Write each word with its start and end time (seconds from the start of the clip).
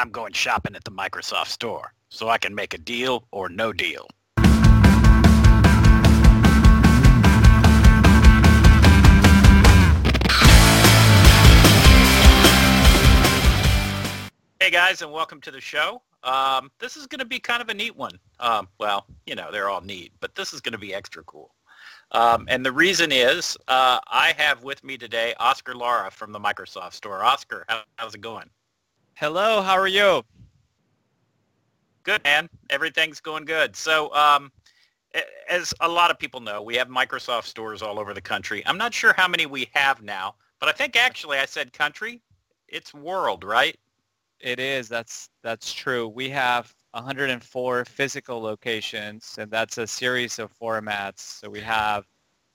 I'm 0.00 0.10
going 0.10 0.32
shopping 0.32 0.76
at 0.76 0.84
the 0.84 0.92
Microsoft 0.92 1.48
store 1.48 1.92
so 2.08 2.28
I 2.28 2.38
can 2.38 2.54
make 2.54 2.72
a 2.72 2.78
deal 2.78 3.26
or 3.32 3.48
no 3.48 3.72
deal. 3.72 4.06
Hey 14.60 14.70
guys, 14.70 15.02
and 15.02 15.10
welcome 15.10 15.40
to 15.40 15.50
the 15.50 15.60
show. 15.60 16.00
Um, 16.22 16.70
this 16.78 16.96
is 16.96 17.08
going 17.08 17.18
to 17.18 17.24
be 17.24 17.40
kind 17.40 17.60
of 17.60 17.68
a 17.68 17.74
neat 17.74 17.96
one. 17.96 18.20
Um, 18.38 18.68
well, 18.78 19.06
you 19.26 19.34
know, 19.34 19.50
they're 19.50 19.68
all 19.68 19.80
neat, 19.80 20.12
but 20.20 20.36
this 20.36 20.52
is 20.52 20.60
going 20.60 20.72
to 20.72 20.78
be 20.78 20.94
extra 20.94 21.24
cool. 21.24 21.50
Um, 22.12 22.46
and 22.48 22.64
the 22.64 22.70
reason 22.70 23.10
is 23.10 23.56
uh, 23.66 23.98
I 24.06 24.32
have 24.36 24.62
with 24.62 24.84
me 24.84 24.96
today 24.96 25.34
Oscar 25.40 25.74
Lara 25.74 26.08
from 26.12 26.30
the 26.30 26.38
Microsoft 26.38 26.92
Store. 26.92 27.24
Oscar, 27.24 27.64
how, 27.68 27.82
how's 27.96 28.14
it 28.14 28.20
going? 28.20 28.48
Hello, 29.20 29.60
how 29.62 29.76
are 29.76 29.88
you? 29.88 30.22
Good, 32.04 32.22
man. 32.22 32.48
Everything's 32.70 33.18
going 33.18 33.46
good. 33.46 33.74
So, 33.74 34.14
um, 34.14 34.52
as 35.50 35.74
a 35.80 35.88
lot 35.88 36.12
of 36.12 36.20
people 36.20 36.38
know, 36.38 36.62
we 36.62 36.76
have 36.76 36.86
Microsoft 36.86 37.46
stores 37.46 37.82
all 37.82 37.98
over 37.98 38.14
the 38.14 38.20
country. 38.20 38.62
I'm 38.64 38.78
not 38.78 38.94
sure 38.94 39.12
how 39.16 39.26
many 39.26 39.44
we 39.44 39.68
have 39.74 40.02
now, 40.02 40.36
but 40.60 40.68
I 40.68 40.72
think 40.72 40.94
actually 40.94 41.38
I 41.38 41.46
said 41.46 41.72
country. 41.72 42.22
It's 42.68 42.94
world, 42.94 43.42
right? 43.42 43.76
It 44.38 44.60
is. 44.60 44.88
That's 44.88 45.30
that's 45.42 45.72
true. 45.72 46.06
We 46.06 46.28
have 46.30 46.72
104 46.92 47.86
physical 47.86 48.40
locations, 48.40 49.34
and 49.36 49.50
that's 49.50 49.78
a 49.78 49.86
series 49.88 50.38
of 50.38 50.56
formats. 50.56 51.40
So 51.40 51.50
we 51.50 51.60
have 51.62 52.06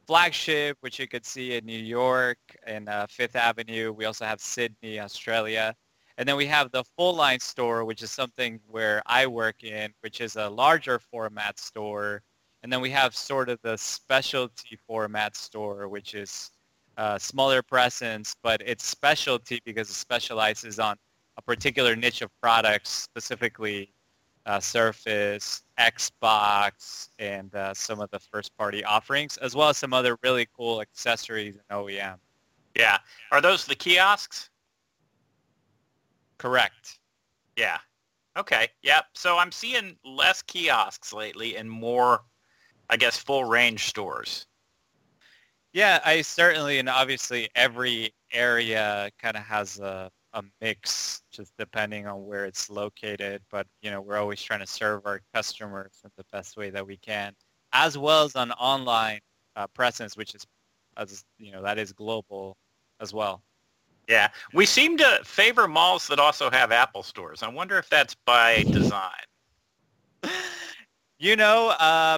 flagship, 0.07 0.77
which 0.80 0.97
you 0.97 1.09
could 1.09 1.25
see 1.25 1.57
in 1.57 1.66
New 1.66 1.77
York 1.77 2.38
and 2.66 2.88
uh, 2.88 3.05
Fifth 3.09 3.35
Avenue. 3.35 3.91
We 3.91 4.05
also 4.05 4.23
have 4.23 4.39
Sydney, 4.39 5.02
Australia. 5.02 5.75
And 6.17 6.27
then 6.30 6.38
we 6.38 6.45
have 6.45 6.72
the 6.72 6.84
full 6.95 7.16
line 7.16 7.40
store, 7.40 7.85
which 7.85 8.03
is 8.03 8.12
something 8.12 8.59
where 8.67 9.02
I 9.05 9.26
work 9.26 9.63
in, 9.63 9.94
which 10.02 10.22
is 10.22 10.36
a 10.36 10.49
larger 10.49 11.00
format 11.00 11.59
store. 11.59 12.22
And 12.61 12.72
then 12.72 12.81
we 12.81 12.92
have 12.92 13.16
sort 13.16 13.50
of 13.50 13.59
the 13.61 13.78
specialty 13.78 14.78
format 14.88 15.36
store, 15.36 15.88
which 15.88 16.14
is 16.14 16.52
a 16.97 17.20
smaller 17.20 17.61
presence, 17.61 18.36
but 18.44 18.61
it's 18.66 18.86
specialty 18.86 19.59
because 19.66 19.89
it 19.89 19.95
specializes 19.95 20.80
on 20.80 20.95
a 21.38 21.42
particular 21.42 21.95
niche 21.95 22.22
of 22.22 22.30
products, 22.42 22.89
specifically 22.89 23.92
uh, 24.45 24.59
Surface, 24.59 25.64
Xbox, 25.80 27.09
and 27.17 27.53
uh, 27.55 27.73
some 27.73 28.00
of 28.00 28.09
the 28.11 28.20
first-party 28.20 28.83
offerings, 28.83 29.38
as 29.38 29.55
well 29.55 29.70
as 29.70 29.77
some 29.77 29.94
other 29.94 30.17
really 30.22 30.48
cool 30.55 30.81
accessories 30.81 31.55
and 31.55 31.80
OEM. 31.80 32.17
Yeah. 32.75 32.98
Are 33.31 33.42
those 33.42 33.66
the 33.66 33.75
kiosks? 33.75 34.50
Correct. 36.38 37.00
Yeah. 37.56 37.78
Okay. 38.38 38.67
Yep. 38.81 39.06
So 39.14 39.38
I'm 39.38 39.52
seeing 39.52 39.95
less 40.03 40.42
kiosks 40.42 41.14
lately 41.14 41.56
and 41.58 41.70
more, 41.70 42.22
I 42.89 42.98
guess, 42.98 43.17
full 43.17 43.45
range 43.45 43.86
stores. 43.86 44.48
Yeah, 45.73 46.00
I 46.06 46.22
certainly, 46.22 46.80
and 46.80 46.89
obviously 46.89 47.50
every 47.56 48.14
area 48.31 49.09
kind 49.20 49.36
of 49.36 49.44
has 49.44 49.80
a, 49.80 50.11
a 50.34 50.44
mix 50.61 51.23
just 51.31 51.54
depending 51.58 52.06
on 52.08 52.26
where 52.26 52.45
it's 52.45 52.70
located. 52.70 53.42
But, 53.50 53.66
you 53.81 53.89
know, 53.89 54.02
we're 54.02 54.17
always 54.17 54.42
trying 54.42 54.59
to 54.59 54.67
serve 54.67 55.06
our 55.06 55.22
customers 55.34 55.94
in 56.04 56.11
the 56.17 56.26
best 56.31 56.58
way 56.58 56.70
that 56.70 56.86
we 56.86 56.98
can, 56.98 57.34
as 57.72 57.98
well 57.98 58.23
as 58.23 58.36
an 58.36 58.52
online 58.54 59.20
uh, 59.56 59.67
presence, 59.67 60.16
which 60.16 60.36
is, 60.36 60.45
as 60.98 61.23
you 61.39 61.52
know, 61.52 61.64
that 61.64 61.80
is 61.80 61.92
global 61.92 62.56
as 63.00 63.14
well. 63.14 63.42
Yeah, 64.07 64.29
we 64.53 64.65
seem 64.65 64.97
to 64.97 65.19
favor 65.23 65.67
malls 65.67 66.07
that 66.07 66.19
also 66.19 66.49
have 66.49 66.71
Apple 66.71 67.03
stores. 67.03 67.41
I 67.41 67.47
wonder 67.47 67.77
if 67.77 67.89
that's 67.89 68.15
by 68.15 68.63
design. 68.63 69.11
you 71.19 71.35
know, 71.35 71.69
uh, 71.79 72.17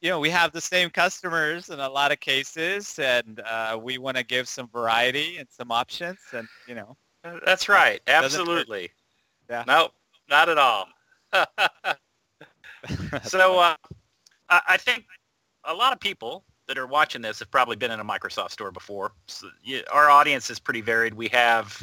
you 0.00 0.10
know, 0.10 0.18
we 0.18 0.30
have 0.30 0.52
the 0.52 0.60
same 0.60 0.88
customers 0.88 1.68
in 1.68 1.80
a 1.80 1.88
lot 1.88 2.12
of 2.12 2.20
cases, 2.20 2.98
and 2.98 3.40
uh, 3.40 3.78
we 3.80 3.98
want 3.98 4.16
to 4.16 4.24
give 4.24 4.48
some 4.48 4.68
variety 4.68 5.36
and 5.38 5.48
some 5.50 5.70
options, 5.70 6.18
and 6.32 6.48
you 6.66 6.74
know. 6.74 6.96
That's 7.44 7.68
right. 7.68 8.00
Absolutely. 8.06 8.90
Yeah. 9.50 9.64
No, 9.66 9.90
not 10.28 10.48
at 10.48 10.58
all. 10.58 10.86
so 13.24 13.58
uh, 13.58 13.74
I 14.48 14.76
think 14.76 15.04
a 15.64 15.74
lot 15.74 15.92
of 15.92 16.00
people 16.00 16.44
that 16.68 16.78
are 16.78 16.86
watching 16.86 17.22
this 17.22 17.38
have 17.38 17.50
probably 17.50 17.76
been 17.76 17.90
in 17.90 18.00
a 18.00 18.04
Microsoft 18.04 18.50
store 18.50 18.70
before. 18.70 19.12
So, 19.26 19.48
our 19.92 20.10
audience 20.10 20.50
is 20.50 20.58
pretty 20.58 20.80
varied. 20.80 21.14
We 21.14 21.28
have 21.28 21.82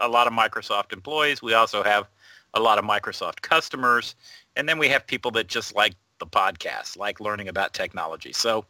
a 0.00 0.08
lot 0.08 0.26
of 0.26 0.32
Microsoft 0.32 0.92
employees. 0.92 1.42
We 1.42 1.54
also 1.54 1.82
have 1.82 2.08
a 2.54 2.60
lot 2.60 2.78
of 2.78 2.84
Microsoft 2.84 3.42
customers. 3.42 4.14
And 4.56 4.68
then 4.68 4.78
we 4.78 4.88
have 4.88 5.06
people 5.06 5.30
that 5.32 5.48
just 5.48 5.74
like 5.74 5.94
the 6.18 6.26
podcast, 6.26 6.96
like 6.96 7.20
learning 7.20 7.48
about 7.48 7.74
technology. 7.74 8.32
So 8.32 8.64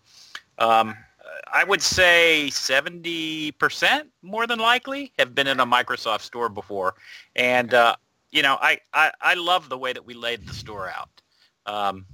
um, 0.59 0.97
I 1.53 1.65
would 1.65 1.83
say 1.83 2.49
70% 2.50 4.06
more 4.22 4.47
than 4.47 4.59
likely 4.59 5.12
have 5.19 5.34
been 5.34 5.47
in 5.47 5.60
a 5.60 5.66
Microsoft 5.66 6.22
store 6.22 6.49
before. 6.49 6.94
And, 7.37 7.75
uh, 7.75 7.97
you 8.31 8.43
know, 8.43 8.59
I, 8.60 8.78
I, 8.93 9.12
I 9.21 9.34
love 9.34 9.69
the 9.69 9.78
way 9.78 9.93
that 9.93 10.04
we 10.04 10.15
laid 10.15 10.47
the 10.47 10.54
store 10.54 10.91
out. 10.91 11.09
Um, 11.66 12.06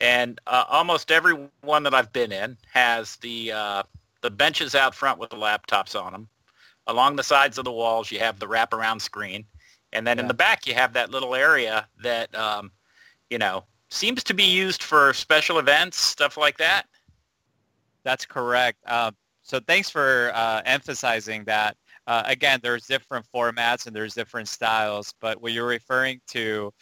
and 0.00 0.40
uh, 0.46 0.64
almost 0.68 1.10
every 1.10 1.48
one 1.62 1.82
that 1.82 1.94
I've 1.94 2.12
been 2.12 2.32
in 2.32 2.56
has 2.72 3.16
the 3.16 3.52
uh, 3.52 3.82
the 4.20 4.30
benches 4.30 4.74
out 4.74 4.94
front 4.94 5.18
with 5.18 5.30
the 5.30 5.36
laptops 5.36 6.00
on 6.00 6.12
them. 6.12 6.28
Along 6.86 7.16
the 7.16 7.22
sides 7.22 7.58
of 7.58 7.64
the 7.64 7.72
walls, 7.72 8.10
you 8.10 8.18
have 8.18 8.38
the 8.38 8.46
wraparound 8.46 9.00
screen, 9.00 9.44
and 9.92 10.06
then 10.06 10.16
yeah. 10.16 10.22
in 10.22 10.28
the 10.28 10.34
back, 10.34 10.66
you 10.66 10.74
have 10.74 10.92
that 10.94 11.10
little 11.10 11.34
area 11.34 11.86
that 12.02 12.34
um, 12.34 12.70
you 13.30 13.38
know 13.38 13.64
seems 13.90 14.22
to 14.24 14.34
be 14.34 14.44
used 14.44 14.82
for 14.82 15.12
special 15.12 15.58
events, 15.58 15.98
stuff 15.98 16.36
like 16.36 16.56
that. 16.58 16.84
That's 18.04 18.24
correct. 18.24 18.78
Uh, 18.86 19.10
so 19.42 19.60
thanks 19.60 19.90
for 19.90 20.30
uh, 20.34 20.62
emphasizing 20.64 21.44
that. 21.44 21.76
Uh, 22.06 22.22
again, 22.24 22.58
there's 22.62 22.86
different 22.86 23.26
formats 23.34 23.86
and 23.86 23.94
there's 23.94 24.14
different 24.14 24.48
styles, 24.48 25.12
but 25.20 25.42
what 25.42 25.52
you're 25.52 25.66
referring 25.66 26.20
to 26.28 26.72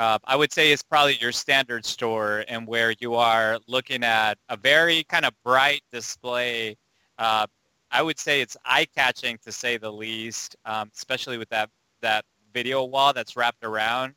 uh, 0.00 0.18
I 0.24 0.34
would 0.34 0.50
say 0.50 0.72
is 0.72 0.82
probably 0.82 1.18
your 1.20 1.30
standard 1.30 1.84
store 1.84 2.46
and 2.48 2.66
where 2.66 2.94
you 3.00 3.16
are 3.16 3.58
looking 3.68 4.02
at 4.02 4.38
a 4.48 4.56
very 4.56 5.04
kind 5.04 5.26
of 5.26 5.34
bright 5.44 5.82
display. 5.92 6.78
Uh, 7.18 7.46
I 7.90 8.00
would 8.00 8.18
say 8.18 8.40
it's 8.40 8.56
eye-catching 8.64 9.36
to 9.44 9.52
say 9.52 9.76
the 9.76 9.92
least, 9.92 10.56
um, 10.64 10.90
especially 10.96 11.36
with 11.36 11.50
that, 11.50 11.68
that 12.00 12.24
video 12.54 12.82
wall 12.84 13.12
that's 13.12 13.36
wrapped 13.36 13.62
around, 13.62 14.14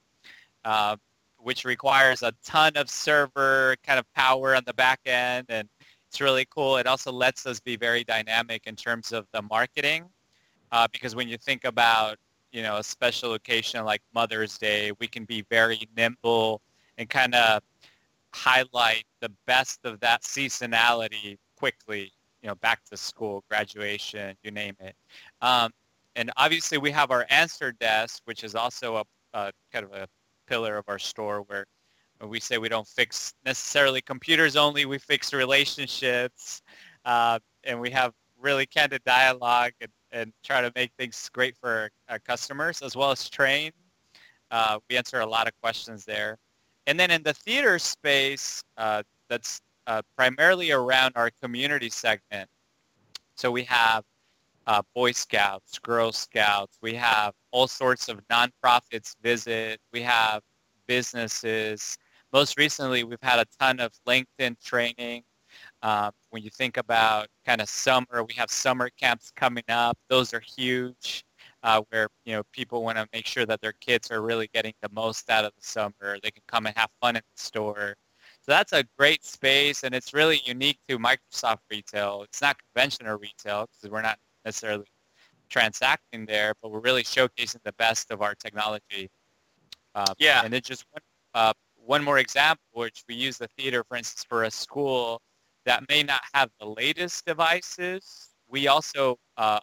uh, 0.64 0.96
which 1.38 1.66
requires 1.66 2.24
a 2.24 2.34
ton 2.46 2.78
of 2.78 2.90
server 2.90 3.76
kind 3.86 4.00
of 4.00 4.06
power 4.14 4.56
on 4.56 4.64
the 4.66 4.74
back 4.74 5.02
end. 5.06 5.48
And 5.50 5.68
it's 6.08 6.22
really 6.22 6.48
cool. 6.50 6.78
It 6.78 6.88
also 6.88 7.12
lets 7.12 7.46
us 7.46 7.60
be 7.60 7.76
very 7.76 8.06
dynamic 8.06 8.68
in 8.68 8.78
terms 8.78 9.12
of 9.12 9.28
the 9.34 9.42
marketing. 9.42 10.06
Uh, 10.72 10.88
because 10.94 11.14
when 11.14 11.28
you 11.28 11.38
think 11.38 11.66
about 11.66 12.18
you 12.54 12.62
know 12.62 12.78
a 12.78 12.84
special 12.84 13.34
occasion 13.34 13.84
like 13.84 14.02
Mother's 14.14 14.58
Day, 14.58 14.92
we 15.00 15.08
can 15.08 15.26
be 15.26 15.44
very 15.50 15.82
nimble 15.98 16.62
and 16.98 17.10
kind 17.10 17.36
of 17.36 17.62
highlight 18.34 19.04
the 19.20 19.30
best 19.46 19.82
of 19.84 20.00
that 20.00 20.22
seasonality 20.22 21.38
quickly. 21.58 22.12
You 22.42 22.50
know, 22.50 22.56
back 22.56 22.84
to 22.86 22.98
school, 22.98 23.44
graduation, 23.50 24.36
you 24.44 24.52
name 24.52 24.76
it. 24.80 24.96
Um, 25.42 25.72
and 26.16 26.32
obviously, 26.38 26.78
we 26.78 26.92
have 26.92 27.10
our 27.10 27.26
answer 27.30 27.72
desk, 27.72 28.22
which 28.26 28.44
is 28.44 28.54
also 28.54 28.98
a, 28.98 29.04
a 29.34 29.52
kind 29.72 29.86
of 29.86 29.94
a 29.94 30.08
pillar 30.48 30.78
of 30.78 30.86
our 30.88 31.00
store 31.00 31.42
where 31.44 31.66
we 32.28 32.40
say 32.40 32.58
we 32.58 32.70
don't 32.70 32.88
fix 32.88 33.34
necessarily 33.46 34.02
computers 34.02 34.56
only, 34.56 34.86
we 34.86 35.00
fix 35.00 35.34
relationships. 35.34 36.62
Uh, 37.06 37.40
and 37.64 37.80
we 37.80 37.90
have 37.90 38.14
really 38.40 38.66
candid 38.66 39.04
dialogue 39.06 39.72
and 39.82 39.90
and 40.14 40.32
try 40.44 40.62
to 40.62 40.72
make 40.76 40.92
things 40.98 41.30
great 41.34 41.58
for 41.58 41.90
our 42.08 42.20
customers 42.20 42.82
as 42.82 42.96
well 42.96 43.12
as 43.12 43.30
train. 43.30 43.72
Uh, 44.52 44.80
we 44.90 44.96
answer 44.96 45.20
a 45.20 45.26
lot 45.26 45.48
of 45.48 45.54
questions 45.62 46.06
there. 46.06 46.38
And 46.88 47.00
then 47.00 47.12
in 47.12 47.24
the 47.24 47.34
theater 47.34 47.80
space, 47.80 48.64
uh, 48.78 49.04
that's 49.28 49.62
uh, 49.88 50.02
primarily 50.16 50.72
around 50.72 51.14
our 51.16 51.32
community 51.42 51.90
segment. 51.90 52.50
So 53.36 53.52
we 53.52 53.64
have 53.64 54.04
uh, 54.68 54.82
Boy 54.94 55.12
Scouts, 55.12 55.80
Girl 55.80 56.12
Scouts. 56.12 56.78
We 56.82 56.94
have 56.94 57.34
all 57.52 57.68
sorts 57.68 58.08
of 58.10 58.22
nonprofits 58.28 59.16
visit. 59.22 59.80
We 59.92 60.02
have 60.04 60.42
businesses. 60.88 61.98
Most 62.32 62.58
recently, 62.58 63.04
we've 63.04 63.18
had 63.22 63.40
a 63.40 63.46
ton 63.60 63.80
of 63.80 63.92
LinkedIn 64.08 64.64
training 64.64 65.24
um, 65.84 66.12
when 66.30 66.42
you 66.44 66.50
think 66.50 66.78
about 66.78 67.28
kind 67.46 67.62
of 67.62 67.70
summer, 67.70 68.24
we 68.26 68.34
have 68.36 68.50
summer 68.50 68.90
camps 68.90 69.32
coming 69.36 69.66
up. 69.68 69.98
Those 70.10 70.34
are 70.34 70.40
huge, 70.40 71.26
uh, 71.62 71.82
where 71.90 72.08
you 72.26 72.34
know 72.34 72.44
people 72.54 72.84
want 72.84 72.98
to 72.98 73.08
make 73.14 73.28
sure 73.28 73.46
that 73.46 73.62
their 73.62 73.74
kids 73.74 74.10
are 74.10 74.22
really 74.22 74.50
getting 74.54 74.74
the 74.82 74.90
most 74.94 75.30
out 75.30 75.46
of 75.46 75.52
the 75.56 75.62
summer. 75.64 76.18
They 76.24 76.32
can 76.32 76.44
come 76.48 76.66
and 76.68 76.78
have 76.78 76.90
fun 77.02 77.18
in 77.18 77.22
the 77.36 77.42
store. 77.42 77.96
So 78.42 78.52
that's 78.52 78.74
a 78.74 78.84
great 78.98 79.24
space, 79.26 79.84
and 79.84 79.94
it's 79.94 80.14
really 80.14 80.42
unique 80.46 80.80
to 80.88 80.98
Microsoft 80.98 81.60
retail. 81.70 82.24
It's 82.24 82.42
not 82.42 82.58
conventional 82.74 83.18
retail 83.18 83.68
because 83.68 83.92
we're 83.92 84.02
not 84.02 84.18
necessarily 84.46 84.86
transacting 85.50 86.26
there, 86.26 86.54
but 86.62 86.72
we're 86.72 86.80
really 86.80 87.04
showcasing 87.04 87.62
the 87.64 87.74
best 87.74 88.10
of 88.12 88.22
our 88.22 88.36
technology. 88.36 89.10
Uh, 89.96 90.14
Yeah. 90.18 90.42
And 90.44 90.54
then 90.54 90.62
just 90.62 90.86
one, 90.92 91.02
uh, 91.34 91.54
one 91.76 92.04
more 92.04 92.20
example, 92.20 92.64
which 92.74 93.04
we 93.08 93.16
use 93.16 93.38
the 93.38 93.48
theater, 93.58 93.84
for 93.84 93.98
instance, 93.98 94.26
for 94.28 94.44
a 94.46 94.52
school 94.52 95.22
that 95.66 95.88
may 95.90 96.04
not 96.04 96.22
have 96.34 96.50
the 96.60 96.66
latest 96.66 97.26
devices. 97.26 98.30
We 98.48 98.68
also, 98.68 99.18
uh, 99.38 99.60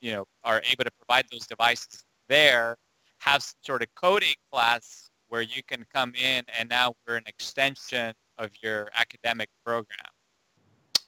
you 0.00 0.12
know, 0.12 0.24
are 0.44 0.62
able 0.70 0.84
to 0.84 0.90
provide 0.90 1.26
those 1.30 1.46
devices 1.46 2.04
there, 2.28 2.76
have 3.18 3.42
some 3.42 3.56
sort 3.62 3.82
of 3.82 3.88
coding 3.94 4.34
class 4.52 5.10
where 5.28 5.42
you 5.42 5.62
can 5.66 5.84
come 5.92 6.14
in 6.14 6.44
and 6.58 6.68
now 6.68 6.94
we're 7.06 7.16
an 7.16 7.24
extension 7.26 8.14
of 8.38 8.50
your 8.62 8.88
academic 8.96 9.48
program. 9.64 9.98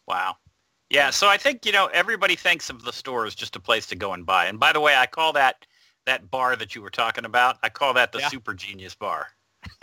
Wow. 0.06 0.36
Yeah, 0.90 1.10
so 1.10 1.28
I 1.28 1.36
think, 1.36 1.66
you 1.66 1.72
know, 1.72 1.86
everybody 1.92 2.34
thinks 2.34 2.70
of 2.70 2.82
the 2.82 2.92
store 2.92 3.26
as 3.26 3.34
just 3.34 3.56
a 3.56 3.60
place 3.60 3.86
to 3.88 3.96
go 3.96 4.14
and 4.14 4.24
buy. 4.24 4.46
And 4.46 4.58
by 4.58 4.72
the 4.72 4.80
way, 4.80 4.96
I 4.96 5.06
call 5.06 5.34
that 5.34 5.66
that 6.06 6.30
bar 6.30 6.56
that 6.56 6.74
you 6.74 6.80
were 6.80 6.90
talking 6.90 7.26
about, 7.26 7.58
I 7.62 7.68
call 7.68 7.92
that 7.94 8.12
the 8.12 8.20
Yeah. 8.20 8.28
Super 8.28 8.54
Genius 8.54 8.94
Bar. 8.94 9.26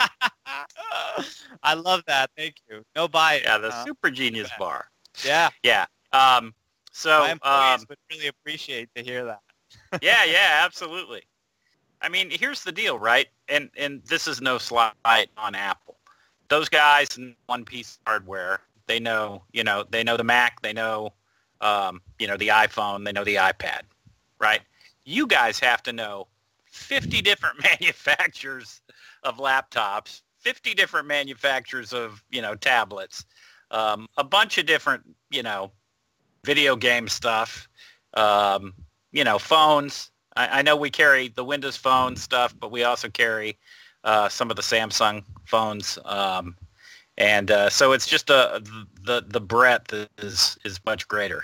I 1.62 1.74
love 1.74 2.02
that. 2.06 2.30
Thank 2.36 2.56
you. 2.68 2.82
No 2.94 3.08
bias. 3.08 3.42
Yeah, 3.44 3.58
the 3.58 3.70
huh? 3.70 3.84
Super 3.84 4.10
Genius. 4.10 4.50
Bar. 4.58 4.86
yeah. 5.24 5.50
Yeah. 5.62 5.86
Um, 6.12 6.54
so, 6.92 7.20
My 7.20 7.32
employees 7.32 7.80
um, 7.80 7.86
would 7.88 7.98
really 8.10 8.28
appreciate 8.28 8.88
to 8.94 9.02
hear 9.02 9.24
that. 9.24 9.40
yeah, 10.02 10.24
yeah, 10.24 10.60
absolutely. 10.64 11.22
I 12.00 12.08
mean, 12.08 12.30
here's 12.30 12.62
the 12.62 12.72
deal, 12.72 12.98
right? 12.98 13.26
And 13.48 13.70
and 13.76 14.02
this 14.04 14.26
is 14.26 14.40
no 14.40 14.58
slight 14.58 14.94
on 15.36 15.54
Apple. 15.54 15.96
Those 16.48 16.68
guys 16.68 17.18
in 17.18 17.34
one 17.46 17.64
piece 17.64 17.98
hardware, 18.06 18.60
they 18.86 19.00
know, 19.00 19.42
you 19.52 19.64
know, 19.64 19.84
they 19.90 20.04
know 20.04 20.16
the 20.16 20.24
Mac, 20.24 20.62
they 20.62 20.72
know, 20.72 21.12
um, 21.60 22.00
you 22.18 22.26
know, 22.26 22.36
the 22.36 22.48
iPhone, 22.48 23.04
they 23.04 23.12
know 23.12 23.24
the 23.24 23.36
iPad, 23.36 23.80
right? 24.38 24.60
You 25.04 25.26
guys 25.26 25.58
have 25.60 25.82
to 25.84 25.92
know 25.92 26.28
50 26.66 27.20
different 27.22 27.62
manufacturers 27.80 28.80
of 29.22 29.38
laptops, 29.38 30.22
50 30.46 30.74
different 30.74 31.08
manufacturers 31.08 31.92
of, 31.92 32.22
you 32.30 32.40
know, 32.40 32.54
tablets, 32.54 33.24
um, 33.72 34.06
a 34.16 34.22
bunch 34.22 34.58
of 34.58 34.66
different, 34.66 35.02
you 35.28 35.42
know, 35.42 35.72
video 36.44 36.76
game 36.76 37.08
stuff, 37.08 37.68
um, 38.14 38.72
you 39.10 39.24
know, 39.24 39.40
phones. 39.40 40.12
I, 40.36 40.60
I 40.60 40.62
know 40.62 40.76
we 40.76 40.88
carry 40.88 41.26
the 41.26 41.42
Windows 41.42 41.76
Phone 41.76 42.14
stuff, 42.14 42.54
but 42.60 42.70
we 42.70 42.84
also 42.84 43.08
carry 43.08 43.58
uh, 44.04 44.28
some 44.28 44.48
of 44.48 44.54
the 44.54 44.62
Samsung 44.62 45.24
phones. 45.46 45.98
Um, 46.04 46.56
and 47.18 47.50
uh, 47.50 47.68
so 47.68 47.90
it's 47.90 48.06
just 48.06 48.30
a, 48.30 48.62
the, 49.02 49.24
the 49.26 49.40
breadth 49.40 49.92
is, 50.18 50.56
is 50.64 50.78
much 50.86 51.08
greater. 51.08 51.42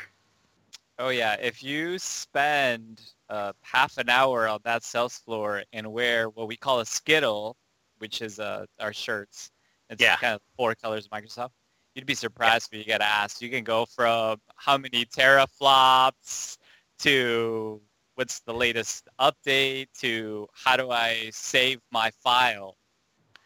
Oh 1.01 1.09
yeah, 1.09 1.35
if 1.43 1.61
you 1.61 1.99
spend 1.99 3.03
uh, 3.29 3.53
half 3.63 3.99
an 3.99 4.09
hour 4.09 4.47
on 4.47 4.61
that 4.63 4.85
sales 4.85 5.19
floor 5.19 5.65
and 5.73 5.93
wear 5.93 6.29
what 6.29 6.47
we 6.47 6.55
call 6.57 6.79
a 6.79 6.87
skittle, 6.87 7.57
which 8.03 8.21
is 8.21 8.41
uh, 8.41 8.67
our 8.81 8.93
shirts, 8.93 9.53
it's 9.89 10.03
Yeah. 10.03 10.17
kind 10.17 10.35
of 10.35 10.43
four 10.57 10.75
colors 10.75 11.07
of 11.07 11.13
Microsoft, 11.13 11.53
you'd 11.95 12.05
be 12.05 12.17
surprised 12.17 12.71
when 12.71 12.81
you 12.81 12.85
get 12.85 13.01
asked. 13.01 13.41
You 13.41 13.49
can 13.49 13.63
go 13.63 13.87
from 13.87 14.41
how 14.57 14.77
many 14.77 15.05
teraflops 15.05 16.59
to 16.99 17.81
what's 18.17 18.41
the 18.41 18.53
latest 18.53 19.09
update 19.21 19.87
to 20.01 20.49
how 20.53 20.77
do 20.77 20.91
I 20.91 21.31
save 21.31 21.79
my 21.93 22.11
file. 22.23 22.77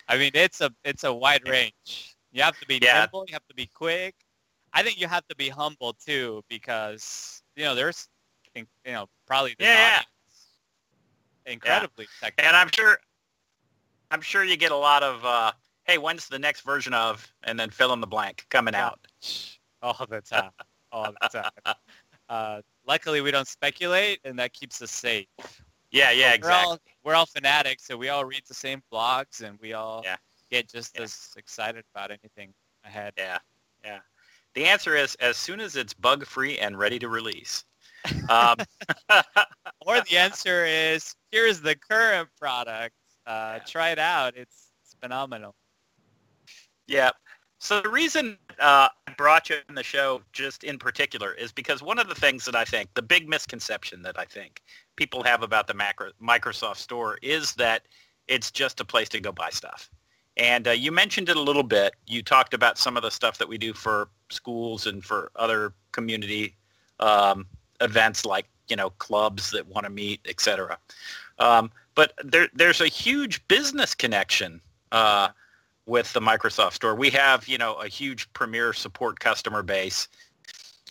I 0.09 0.17
mean, 0.17 0.31
it's 0.35 0.61
a 0.63 0.71
it's 0.85 1.05
a 1.05 1.13
wide 1.13 1.47
range. 1.47 2.17
You 2.33 2.43
have 2.43 2.59
to 2.61 2.67
be 2.67 2.79
Yeah. 2.81 3.01
nimble. 3.01 3.25
You 3.29 3.35
have 3.35 3.47
to 3.49 3.55
be 3.55 3.67
quick. 3.67 4.15
I 4.73 4.83
think 4.83 4.99
you 5.01 5.07
have 5.07 5.27
to 5.29 5.37
be 5.37 5.49
humble 5.49 5.93
too, 5.95 6.43
because 6.49 7.43
you 7.57 7.65
know 7.65 7.75
there's, 7.75 8.09
you 8.55 8.67
know, 8.87 9.07
probably 9.27 9.55
Yeah, 9.59 9.75
yeah. 9.75 10.03
incredibly 11.47 12.07
technical. 12.21 12.49
And 12.49 12.57
I'm 12.57 12.71
sure, 12.73 12.99
I'm 14.11 14.21
sure 14.21 14.45
you 14.45 14.57
get 14.57 14.73
a 14.73 14.77
lot 14.77 15.03
of, 15.03 15.25
uh, 15.25 15.53
hey, 15.85 15.99
when's 15.99 16.29
the 16.29 16.39
next 16.39 16.63
version 16.63 16.95
of, 16.95 17.33
and 17.45 17.59
then 17.59 17.71
fill 17.71 17.93
in 17.93 18.01
the 18.01 18.07
blank 18.07 18.47
coming 18.51 18.75
out. 18.75 19.01
all 19.83 20.07
the 20.09 20.21
time, 20.21 20.51
all 20.93 21.13
the 21.21 21.29
time. 21.29 21.51
Uh, 22.29 22.61
luckily, 22.89 23.21
we 23.21 23.31
don't 23.31 23.47
speculate, 23.47 24.19
and 24.25 24.37
that 24.37 24.53
keeps 24.53 24.83
us 24.83 24.91
safe. 24.91 25.29
Yeah, 25.93 26.11
yeah, 26.11 26.31
We're 26.31 26.35
exactly. 26.35 26.71
all, 26.73 26.79
we're 27.05 27.15
all 27.15 27.27
fanatics, 27.27 27.87
so 27.87 27.97
we 27.97 28.09
all 28.09 28.25
read 28.25 28.43
the 28.49 28.55
same 28.55 28.83
blogs, 28.93 29.43
and 29.43 29.57
we 29.61 29.75
all 29.75 30.03
Yeah. 30.05 30.17
get 30.51 30.69
just 30.69 30.97
Yeah. 30.97 31.03
as 31.03 31.33
excited 31.37 31.85
about 31.95 32.11
anything 32.11 32.53
ahead. 32.83 33.13
Yeah, 33.17 33.39
yeah. 33.85 34.01
The 34.55 34.65
answer 34.65 34.97
is 34.97 35.15
as 35.21 35.37
soon 35.37 35.61
as 35.61 35.77
it's 35.77 35.95
bug-free 35.95 36.59
and 36.59 36.77
ready 36.77 36.99
to 36.99 37.09
release. 37.09 37.65
Um, 38.29 38.57
Or 39.87 40.01
the 40.01 40.19
answer 40.19 40.65
is, 40.67 41.15
here's 41.31 41.61
the 41.61 41.77
current 41.77 42.29
product. 42.41 42.97
Uh, 43.27 43.55
Yeah. 43.57 43.63
Try 43.65 43.91
it 43.91 43.99
out. 43.99 44.37
It's, 44.37 44.69
it's 44.83 44.95
phenomenal. 45.01 45.55
Yeah. 46.87 47.11
So 47.59 47.81
the 47.81 47.89
reason 47.89 48.39
uh, 48.61 48.89
I 49.07 49.13
brought 49.17 49.49
you 49.49 49.57
on 49.69 49.75
the 49.75 49.83
show 49.83 50.23
just 50.33 50.63
in 50.63 50.79
particular 50.79 51.33
is 51.33 51.53
because 51.53 51.83
one 51.83 51.99
of 51.99 52.09
the 52.09 52.15
things 52.15 52.45
that 52.45 52.55
I 52.55 52.65
think, 52.65 52.93
the 52.95 53.03
big 53.03 53.29
misconception 53.29 54.03
that 54.03 54.19
I 54.19 54.25
think 54.25 54.63
people 54.97 55.23
have 55.25 55.43
about 55.43 55.67
the 55.67 55.75
macro, 55.75 56.11
Microsoft 56.23 56.77
Store 56.77 57.19
is 57.23 57.55
that 57.55 57.83
it's 58.29 58.51
just 58.51 58.81
a 58.81 58.85
place 58.85 59.09
to 59.11 59.21
go 59.21 59.33
buy 59.33 59.51
stuff. 59.51 59.91
And 60.37 60.69
uh, 60.69 60.73
you 60.73 60.93
mentioned 60.93 61.29
it 61.31 61.37
a 61.37 61.41
little 61.41 61.63
bit. 61.63 61.95
You 62.07 62.23
talked 62.23 62.53
about 62.53 62.77
some 62.77 62.97
of 62.97 63.03
the 63.03 63.11
stuff 63.11 63.39
that 63.39 63.49
we 63.49 63.57
do 63.57 63.73
for 63.73 64.11
schools 64.31 64.87
and 64.87 65.03
for 65.03 65.31
other 65.37 65.73
community 65.93 66.55
um, 67.01 67.47
events 67.81 68.27
like, 68.27 68.47
you 68.69 68.77
know, 68.77 68.91
clubs 68.91 69.51
that 69.53 69.67
want 69.67 69.85
to 69.85 69.91
meet, 69.91 70.21
et 70.27 70.41
cetera. 70.41 70.79
Um, 71.39 71.71
but 71.97 72.13
there, 72.23 72.49
there's 72.55 72.81
a 72.81 72.87
huge 72.87 73.47
business 73.49 73.95
connection 73.95 74.61
uh, 74.93 75.29
with 75.87 76.13
the 76.13 76.21
Microsoft 76.21 76.75
Store. 76.75 76.95
We 76.95 77.11
have, 77.11 77.49
you 77.49 77.59
know, 77.59 77.75
a 77.75 77.89
huge 77.89 78.33
premier 78.35 78.73
support 78.73 79.19
customer 79.19 79.65
base. 79.65 80.07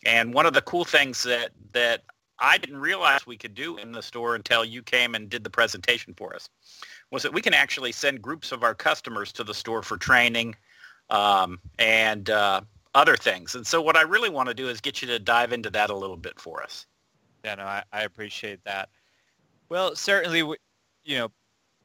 And 0.05 0.33
one 0.33 0.45
of 0.45 0.53
the 0.53 0.61
cool 0.61 0.83
things 0.83 1.23
that 1.23 1.51
that 1.71 2.03
I 2.39 2.57
didn't 2.57 2.79
realize 2.79 3.25
we 3.25 3.37
could 3.37 3.55
do 3.55 3.77
in 3.77 3.91
the 3.93 4.01
store 4.01 4.35
until 4.35 4.65
you 4.65 4.83
came 4.83 5.15
and 5.15 5.29
did 5.29 5.43
the 5.43 5.49
presentation 5.49 6.13
for 6.15 6.35
us 6.35 6.49
was 7.11 7.23
that 7.23 7.33
we 7.33 7.41
can 7.41 7.53
actually 7.53 7.91
send 7.93 8.21
groups 8.21 8.51
of 8.51 8.63
our 8.63 8.75
customers 8.75 9.31
to 9.33 9.43
the 9.43 9.53
store 9.53 9.81
for 9.81 9.97
training 9.97 10.55
um, 11.09 11.59
and 11.79 12.29
uh, 12.29 12.61
other 12.93 13.15
things. 13.15 13.55
And 13.55 13.65
so 13.65 13.81
what 13.81 13.95
I 13.95 14.01
really 14.01 14.29
want 14.29 14.49
to 14.49 14.55
do 14.55 14.67
is 14.67 14.81
get 14.81 15.01
you 15.01 15.07
to 15.09 15.19
dive 15.19 15.53
into 15.53 15.69
that 15.69 15.89
a 15.89 15.95
little 15.95 16.17
bit 16.17 16.39
for 16.39 16.61
us. 16.61 16.87
Yeah, 17.43 17.55
no, 17.55 17.63
I, 17.63 17.83
I 17.93 18.03
appreciate 18.03 18.63
that. 18.65 18.89
Well, 19.69 19.95
certainly, 19.95 20.43
you 21.05 21.17
know, 21.19 21.31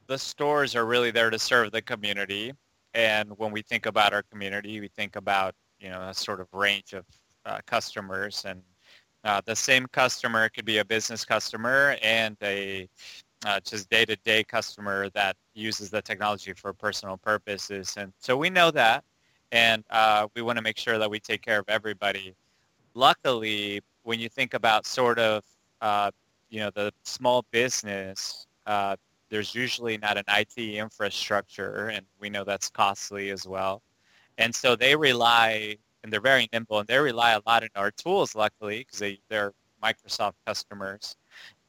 the 0.06 0.18
stores 0.18 0.74
are 0.74 0.86
really 0.86 1.10
there 1.10 1.30
to 1.30 1.38
serve 1.38 1.70
the 1.70 1.82
community. 1.82 2.52
And 2.94 3.30
when 3.38 3.52
we 3.52 3.62
think 3.62 3.86
about 3.86 4.12
our 4.12 4.24
community, 4.24 4.80
we 4.80 4.88
think 4.88 5.14
about, 5.14 5.54
you 5.78 5.90
know, 5.90 6.00
a 6.08 6.14
sort 6.14 6.40
of 6.40 6.48
range 6.52 6.94
of 6.94 7.04
uh, 7.46 7.58
customers. 7.66 8.44
And 8.44 8.60
uh, 9.22 9.40
the 9.44 9.54
same 9.54 9.86
customer 9.86 10.48
could 10.48 10.64
be 10.64 10.78
a 10.78 10.84
business 10.84 11.24
customer 11.24 11.96
and 12.02 12.36
a 12.42 12.88
uh, 13.46 13.60
just 13.60 13.88
day-to-day 13.88 14.44
customer 14.44 15.08
that 15.10 15.36
uses 15.54 15.90
the 15.90 16.02
technology 16.02 16.52
for 16.52 16.72
personal 16.72 17.16
purposes. 17.16 17.94
And 17.96 18.12
so 18.18 18.36
we 18.36 18.50
know 18.50 18.70
that. 18.72 19.04
And 19.52 19.84
uh, 19.90 20.28
we 20.34 20.42
want 20.42 20.56
to 20.56 20.62
make 20.62 20.78
sure 20.78 20.98
that 20.98 21.10
we 21.10 21.20
take 21.20 21.42
care 21.42 21.58
of 21.58 21.68
everybody. 21.68 22.34
Luckily, 22.94 23.80
when 24.02 24.18
you 24.20 24.28
think 24.28 24.54
about 24.54 24.86
sort 24.86 25.18
of, 25.18 25.44
uh, 25.80 26.10
you 26.50 26.60
know, 26.60 26.70
the 26.74 26.92
small 27.04 27.44
business, 27.50 28.46
uh, 28.66 28.96
there's 29.30 29.54
usually 29.54 29.96
not 29.96 30.18
an 30.18 30.24
IT 30.28 30.58
infrastructure, 30.58 31.88
and 31.88 32.04
we 32.18 32.28
know 32.28 32.44
that's 32.44 32.68
costly 32.68 33.30
as 33.30 33.46
well. 33.46 33.82
And 34.38 34.54
so 34.54 34.74
they 34.76 34.96
rely, 34.96 35.76
and 36.02 36.12
they're 36.12 36.20
very 36.20 36.48
nimble, 36.52 36.80
and 36.80 36.88
they 36.88 36.98
rely 36.98 37.32
a 37.32 37.40
lot 37.46 37.62
on 37.62 37.68
our 37.76 37.90
tools, 37.92 38.34
luckily, 38.34 38.80
because 38.80 38.98
they, 38.98 39.20
they're 39.28 39.52
Microsoft 39.82 40.34
customers. 40.46 41.16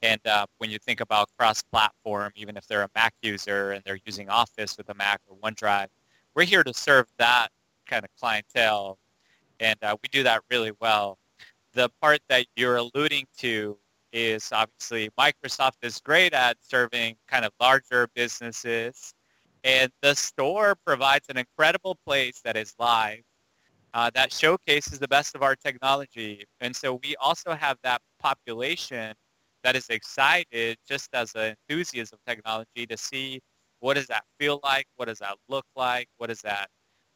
And 0.02 0.26
uh, 0.26 0.48
when 0.58 0.72
you 0.72 0.80
think 0.80 1.00
about 1.00 1.30
cross-platform, 1.38 2.32
even 2.36 2.58
if 2.58 2.66
they're 2.68 2.82
a 2.82 2.90
Mac 2.96 3.14
user 3.22 3.72
and 3.72 3.84
they're 3.84 4.00
using 4.06 4.30
Office 4.30 4.78
with 4.78 4.90
a 4.90 4.96
Mac 4.96 5.22
or 5.28 5.38
OneDrive, 5.38 5.88
we're 6.34 6.46
here 6.46 6.64
to 6.64 6.74
serve 6.74 7.08
that 7.18 7.50
kind 7.86 8.04
of 8.04 8.10
clientele, 8.20 8.98
and 9.60 9.78
uh, 9.84 9.96
we 10.02 10.10
do 10.10 10.24
that 10.24 10.42
really 10.50 10.72
well. 10.80 11.20
The 11.74 11.90
part 12.02 12.20
that 12.30 12.48
you're 12.56 12.78
alluding 12.78 13.28
to 13.38 13.78
is 14.14 14.50
obviously 14.52 15.10
Microsoft 15.20 15.78
is 15.84 16.00
great 16.00 16.34
at 16.34 16.58
serving 16.62 17.16
kind 17.28 17.46
of 17.46 17.52
larger 17.60 18.08
businesses, 18.16 19.14
and 19.64 19.92
the 20.02 20.16
store 20.16 20.76
provides 20.86 21.28
an 21.30 21.38
incredible 21.38 21.98
place 22.06 22.42
that 22.44 22.58
is 22.58 22.74
live 22.80 23.22
uh, 23.94 24.10
that 24.14 24.32
showcases 24.32 25.00
the 25.00 25.08
best 25.08 25.36
of 25.36 25.44
our 25.44 25.56
technology. 25.56 26.46
And 26.62 26.76
so 26.76 27.00
we 27.04 27.16
also 27.18 27.54
have 27.54 27.78
that 27.84 28.02
population 28.20 29.14
that 29.64 29.76
is 29.76 29.88
excited 29.90 30.78
just 30.88 31.10
as 31.14 31.36
an 31.36 31.56
enthusiast 31.70 32.14
of 32.14 32.20
technology 32.26 32.86
to 32.88 32.98
see 32.98 33.40
what 33.80 33.96
does 33.96 34.08
that 34.08 34.24
feel 34.40 34.60
like, 34.64 34.86
what 34.96 35.08
does 35.08 35.20
that 35.20 35.36
look 35.50 35.66
like, 35.76 36.08
what 36.18 36.28
does 36.28 36.42
that 36.42 36.70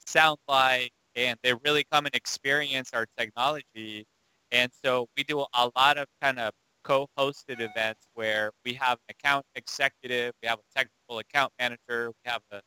sound 0.06 0.38
like, 0.48 0.92
and 1.16 1.38
they 1.44 1.54
really 1.66 1.86
come 1.92 2.06
and 2.06 2.16
experience 2.16 2.92
our 2.94 3.06
technology. 3.18 4.06
And 4.52 4.72
so 4.84 5.08
we 5.18 5.24
do 5.24 5.40
a 5.40 5.72
lot 5.76 5.98
of 5.98 6.08
kind 6.22 6.40
of 6.40 6.52
co-hosted 6.86 7.60
events 7.60 8.08
where 8.14 8.52
we 8.64 8.74
have 8.74 9.00
an 9.10 9.16
account 9.20 9.46
executive, 9.56 10.34
we 10.42 10.48
have 10.48 10.60
a 10.60 10.78
technical 10.78 11.20
account 11.20 11.52
manager, 11.60 12.12
we 12.12 12.32
have 12.32 12.42
a, 12.52 12.62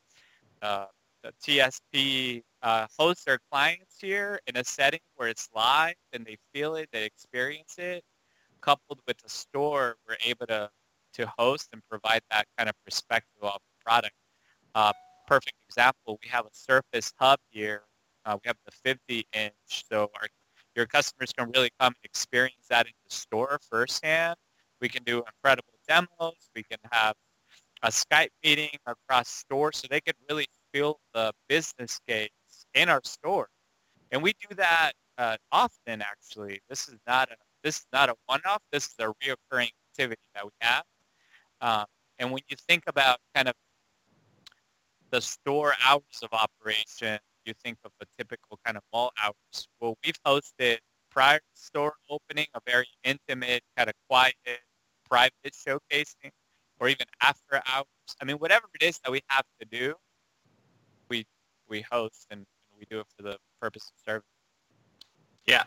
uh, 0.66 0.86
a 1.24 1.32
TSP 1.42 2.42
uh, 2.62 2.86
host 2.98 3.24
their 3.24 3.38
clients 3.50 3.96
here 4.00 4.40
in 4.48 4.56
a 4.56 4.64
setting 4.64 5.00
where 5.14 5.28
it's 5.28 5.48
live 5.54 5.94
and 6.12 6.26
they 6.26 6.36
feel 6.52 6.74
it, 6.74 6.88
they 6.92 7.04
experience 7.04 7.76
it, 7.78 8.02
coupled 8.60 8.98
with 9.06 9.16
the 9.18 9.28
store, 9.28 9.96
we're 10.06 10.16
able 10.26 10.46
to 10.46 10.68
to 11.14 11.26
host 11.38 11.68
and 11.72 11.82
provide 11.88 12.20
that 12.30 12.46
kind 12.56 12.68
of 12.68 12.74
perspective 12.84 13.42
of 13.42 13.54
the 13.54 13.84
product. 13.84 14.14
Uh, 14.74 14.92
perfect 15.26 15.56
example, 15.68 16.18
we 16.22 16.28
have 16.28 16.44
a 16.44 16.50
Surface 16.52 17.12
Hub 17.18 17.38
here. 17.48 17.82
Uh, 18.24 18.36
we 18.44 18.46
have 18.46 18.56
the 18.66 18.72
50 18.72 19.26
inch, 19.32 19.52
so 19.90 20.10
our 20.20 20.28
your 20.78 20.86
customers 20.86 21.32
can 21.36 21.50
really 21.54 21.70
come 21.80 21.88
and 21.88 22.04
experience 22.04 22.66
that 22.70 22.86
in 22.86 22.92
the 23.08 23.14
store 23.14 23.58
firsthand. 23.68 24.36
We 24.80 24.88
can 24.88 25.02
do 25.02 25.24
incredible 25.26 25.74
demos. 25.88 26.50
We 26.54 26.62
can 26.62 26.78
have 26.92 27.14
a 27.82 27.88
Skype 27.88 28.28
meeting 28.44 28.70
across 28.86 29.28
stores 29.28 29.78
so 29.78 29.88
they 29.90 30.00
can 30.00 30.14
really 30.30 30.46
feel 30.72 31.00
the 31.14 31.32
business 31.48 31.98
case 32.06 32.30
in 32.74 32.88
our 32.88 33.00
store. 33.02 33.48
And 34.12 34.22
we 34.22 34.32
do 34.34 34.54
that 34.54 34.92
uh, 35.18 35.36
often, 35.50 36.00
actually. 36.00 36.60
This 36.68 36.88
is 36.88 36.98
not 37.08 37.28
a 37.30 37.34
this 37.64 37.78
is 37.78 37.86
not 37.92 38.08
a 38.08 38.14
one-off. 38.26 38.62
This 38.70 38.86
is 38.86 38.94
a 39.00 39.12
reoccurring 39.20 39.70
activity 39.90 40.22
that 40.36 40.44
we 40.44 40.52
have. 40.60 40.84
Um, 41.60 41.86
and 42.20 42.30
when 42.30 42.42
you 42.48 42.56
think 42.68 42.84
about 42.86 43.18
kind 43.34 43.48
of 43.48 43.54
the 45.10 45.20
store 45.20 45.74
hours 45.84 46.22
of 46.22 46.28
operation, 46.32 47.18
you 47.48 47.54
think 47.64 47.78
of 47.84 47.90
a 48.00 48.04
typical 48.16 48.58
kind 48.64 48.76
of 48.76 48.82
mall 48.92 49.10
hours. 49.22 49.68
Well, 49.80 49.96
we've 50.04 50.20
hosted 50.26 50.78
prior 51.10 51.38
to 51.38 51.44
store 51.54 51.94
opening 52.10 52.46
a 52.54 52.60
very 52.66 52.86
intimate, 53.02 53.62
kind 53.76 53.88
of 53.88 53.94
quiet, 54.08 54.34
private 55.08 55.32
showcasing, 55.52 56.30
or 56.78 56.88
even 56.88 57.06
after 57.22 57.60
hours. 57.66 57.86
I 58.20 58.24
mean, 58.24 58.36
whatever 58.36 58.66
it 58.80 58.84
is 58.84 59.00
that 59.00 59.10
we 59.10 59.22
have 59.28 59.44
to 59.60 59.66
do, 59.66 59.94
we 61.08 61.26
we 61.68 61.84
host 61.90 62.26
and, 62.30 62.40
and 62.40 62.78
we 62.78 62.84
do 62.90 63.00
it 63.00 63.06
for 63.16 63.22
the 63.22 63.36
purpose 63.60 63.90
of 63.90 64.00
service. 64.04 64.28
Yeah. 65.46 65.64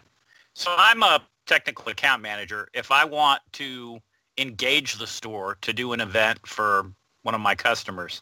So 0.54 0.74
I'm 0.78 1.04
a 1.04 1.22
technical 1.48 1.90
account 1.90 2.22
manager. 2.22 2.68
If 2.74 2.92
I 2.92 3.04
want 3.06 3.42
to 3.54 4.00
engage 4.38 4.98
the 4.98 5.08
store 5.08 5.58
to 5.62 5.74
do 5.74 5.94
an 5.94 6.02
event 6.02 6.40
for 6.46 6.92
one 7.24 7.36
of 7.36 7.42
my 7.42 7.56
customers, 7.56 8.22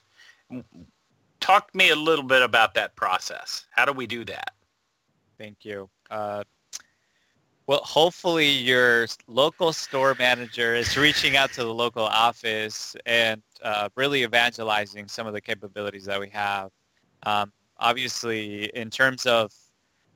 talk 1.40 1.72
to 1.72 1.78
me 1.78 1.90
a 1.90 1.96
little 1.96 2.26
bit 2.26 2.42
about 2.42 2.74
that 2.76 2.96
process. 2.96 3.66
How 3.72 3.86
do 3.86 3.94
we 3.94 4.08
do 4.08 4.24
that? 4.26 4.54
Thank 5.38 5.64
you. 5.64 5.90
Uh, 6.10 6.44
well, 7.68 7.82
hopefully 7.84 8.50
your 8.50 9.08
local 9.28 9.72
store 9.72 10.16
manager 10.18 10.74
is 10.74 10.98
reaching 10.98 11.38
out 11.38 11.54
to 11.54 11.64
the 11.64 11.74
local 11.74 12.04
office 12.04 12.96
and 13.06 13.44
uh, 13.62 13.90
really 13.96 14.24
evangelizing 14.24 15.08
some 15.08 15.28
of 15.28 15.34
the 15.34 15.42
capabilities 15.42 16.06
that 16.06 16.20
we 16.20 16.30
have. 16.30 16.72
Um, 17.24 17.54
obviously, 17.78 18.66
in 18.76 18.90
terms 18.90 19.28
of 19.28 19.54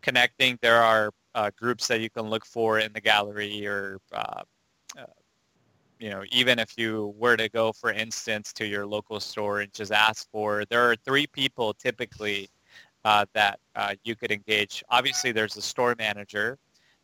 connecting, 0.01 0.57
there 0.61 0.81
are 0.81 1.11
uh, 1.35 1.51
groups 1.55 1.87
that 1.87 2.01
you 2.01 2.09
can 2.09 2.23
look 2.23 2.45
for 2.45 2.79
in 2.79 2.91
the 2.91 3.01
gallery 3.01 3.65
or 3.67 3.99
uh, 4.13 4.41
you 5.99 6.09
know, 6.09 6.23
even 6.31 6.59
if 6.59 6.77
you 6.77 7.13
were 7.17 7.37
to 7.37 7.49
go, 7.49 7.71
for 7.71 7.91
instance, 7.91 8.53
to 8.53 8.65
your 8.65 8.85
local 8.85 9.19
store 9.19 9.61
and 9.61 9.71
just 9.73 9.91
ask 9.91 10.29
for, 10.31 10.65
there 10.69 10.89
are 10.89 10.95
three 10.95 11.27
people 11.27 11.73
typically 11.73 12.49
uh, 13.05 13.25
that 13.33 13.59
uh, 13.75 13.93
you 14.03 14.15
could 14.15 14.31
engage. 14.31 14.83
Obviously, 14.89 15.31
there's 15.31 15.57
a 15.57 15.61
store 15.61 15.95
manager. 15.97 16.57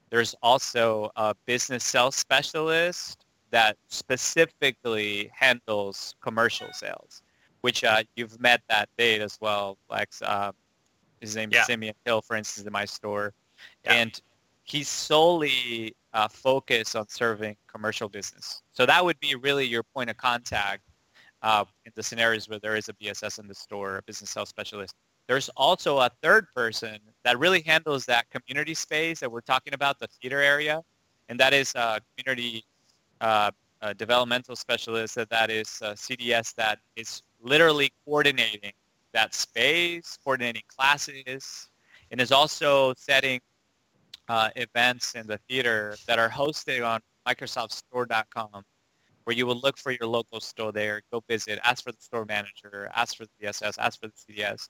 There's 0.09 0.35
also 0.41 1.11
a 1.15 1.35
business 1.45 1.83
sales 1.83 2.15
specialist 2.15 3.25
that 3.51 3.77
specifically 3.87 5.31
handles 5.33 6.15
commercial 6.21 6.71
sales, 6.73 7.21
which 7.61 7.83
uh, 7.83 8.03
you've 8.15 8.39
met 8.39 8.61
that 8.69 8.89
date 8.97 9.21
as 9.21 9.37
well, 9.41 9.77
Lex. 9.89 10.21
Um, 10.21 10.53
his 11.19 11.35
name 11.35 11.49
yeah. 11.51 11.61
is 11.61 11.67
Simeon 11.67 11.95
Hill, 12.05 12.21
for 12.21 12.35
instance, 12.35 12.65
in 12.65 12.73
my 12.73 12.85
store. 12.85 13.33
Yeah. 13.83 13.93
And 13.93 14.21
he's 14.69 14.87
solely 14.87 15.95
uh, 16.13 16.27
focus 16.27 16.95
on 16.95 17.07
serving 17.07 17.55
commercial 17.67 18.09
business. 18.09 18.61
So 18.71 18.85
that 18.85 19.03
would 19.03 19.19
be 19.19 19.35
really 19.35 19.65
your 19.65 19.83
point 19.83 20.09
of 20.09 20.17
contact 20.17 20.83
uh, 21.41 21.65
in 21.85 21.91
the 21.95 22.03
scenarios 22.03 22.49
where 22.49 22.59
there 22.59 22.75
is 22.75 22.89
a 22.89 22.93
BSS 22.93 23.39
in 23.39 23.47
the 23.47 23.55
store, 23.55 23.97
a 23.97 24.01
business 24.03 24.29
sales 24.29 24.49
specialist. 24.49 24.95
There's 25.27 25.49
also 25.49 25.99
a 25.99 26.09
third 26.23 26.47
person 26.55 26.97
that 27.23 27.37
really 27.37 27.61
handles 27.61 28.05
that 28.05 28.29
community 28.29 28.73
space 28.73 29.19
that 29.19 29.31
we're 29.31 29.41
talking 29.41 29.73
about, 29.73 29.99
the 29.99 30.07
theater 30.07 30.41
area, 30.41 30.81
and 31.29 31.39
that 31.39 31.53
is 31.53 31.75
a 31.75 32.01
community 32.17 32.63
uh, 33.21 33.51
a 33.81 33.93
developmental 33.93 34.55
specialist. 34.55 35.15
That 35.29 35.49
is 35.49 35.67
CDS 35.67 36.53
that 36.55 36.79
is 36.95 37.21
literally 37.41 37.91
coordinating 38.03 38.73
that 39.13 39.33
space, 39.33 40.17
coordinating 40.23 40.63
classes, 40.67 41.69
and 42.11 42.19
is 42.19 42.31
also 42.31 42.93
setting 42.97 43.39
uh, 44.29 44.49
events 44.55 45.15
in 45.15 45.27
the 45.27 45.39
theater 45.49 45.97
that 46.07 46.19
are 46.19 46.29
hosted 46.29 46.87
on 46.87 47.01
MicrosoftStore.com, 47.27 48.63
where 49.23 49.35
you 49.35 49.45
will 49.45 49.59
look 49.59 49.77
for 49.77 49.91
your 49.91 50.07
local 50.07 50.39
store 50.39 50.71
there, 50.71 51.01
go 51.11 51.23
visit, 51.27 51.59
ask 51.63 51.83
for 51.83 51.91
the 51.91 51.99
store 51.99 52.25
manager, 52.25 52.89
ask 52.95 53.17
for 53.17 53.25
the 53.25 53.47
BSS, 53.47 53.77
ask 53.79 53.99
for 53.99 54.07
the 54.07 54.13
CDS, 54.13 54.69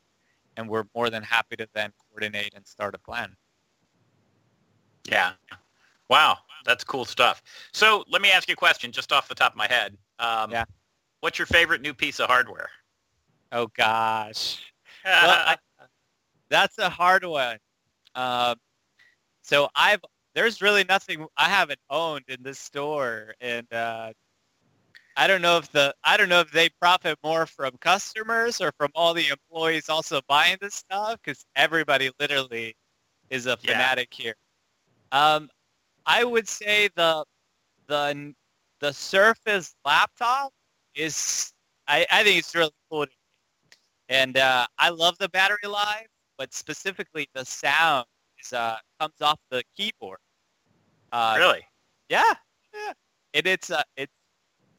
and 0.57 0.67
we're 0.67 0.85
more 0.95 1.09
than 1.09 1.21
happy 1.21 1.57
to 1.57 1.67
then 1.73 1.91
coordinate 2.09 2.53
and 2.55 2.65
start 2.65 2.95
a 2.95 2.97
plan. 2.97 3.35
Yeah. 5.09 5.33
Wow, 6.09 6.37
that's 6.65 6.83
cool 6.83 7.05
stuff. 7.05 7.43
So 7.73 8.03
let 8.09 8.21
me 8.21 8.31
ask 8.31 8.47
you 8.47 8.53
a 8.53 8.55
question 8.55 8.91
just 8.91 9.11
off 9.11 9.27
the 9.27 9.35
top 9.35 9.51
of 9.51 9.57
my 9.57 9.67
head. 9.67 9.95
Um, 10.19 10.51
yeah. 10.51 10.65
What's 11.19 11.37
your 11.37 11.45
favorite 11.45 11.81
new 11.81 11.93
piece 11.93 12.19
of 12.19 12.27
hardware? 12.27 12.69
Oh, 13.51 13.67
gosh. 13.75 14.63
well, 15.05 15.29
I, 15.29 15.57
that's 16.49 16.77
a 16.77 16.89
hard 16.89 17.25
one. 17.25 17.57
Um, 18.15 18.55
so 19.49 19.67
I've 19.75 20.01
there's 20.35 20.61
really 20.61 20.83
nothing 20.83 21.25
I 21.35 21.49
haven't 21.49 21.79
owned 21.89 22.25
in 22.27 22.43
this 22.43 22.59
store, 22.59 23.33
and 23.41 23.65
uh, 23.73 24.13
I 25.17 25.25
don't 25.25 25.41
know 25.41 25.57
if 25.57 25.71
the 25.71 25.91
I 26.03 26.17
don't 26.17 26.29
know 26.29 26.41
if 26.41 26.51
they 26.51 26.69
profit 26.79 27.17
more 27.23 27.47
from 27.47 27.71
customers 27.81 28.61
or 28.61 28.71
from 28.77 28.91
all 28.93 29.15
the 29.15 29.27
employees 29.29 29.89
also 29.89 30.21
buying 30.27 30.57
this 30.61 30.75
stuff 30.75 31.17
because 31.23 31.47
everybody 31.55 32.11
literally 32.19 32.75
is 33.31 33.47
a 33.47 33.57
fanatic 33.57 34.19
yeah. 34.19 34.23
here. 34.23 34.35
Um, 35.11 35.49
I 36.05 36.23
would 36.23 36.47
say 36.47 36.89
the 36.95 37.25
the 37.87 38.35
the 38.81 38.93
Surface 38.93 39.73
laptop 39.83 40.51
is 40.93 41.53
I, 41.87 42.05
I 42.11 42.23
think 42.23 42.37
it's 42.37 42.53
really 42.53 42.69
cool, 42.91 43.07
and 44.09 44.37
uh, 44.37 44.67
I 44.77 44.89
love 44.89 45.17
the 45.17 45.29
battery 45.29 45.67
life, 45.67 46.07
but 46.37 46.53
specifically 46.53 47.27
the 47.33 47.43
sound 47.43 48.05
is 48.43 48.53
uh, 48.53 48.77
comes 48.99 49.21
off 49.21 49.39
the 49.49 49.63
keyboard. 49.75 50.19
Uh, 51.11 51.35
really? 51.37 51.65
Yeah, 52.09 52.33
yeah. 52.73 52.93
And 53.33 53.47
it's 53.47 53.71
uh, 53.71 53.83
it's 53.97 54.13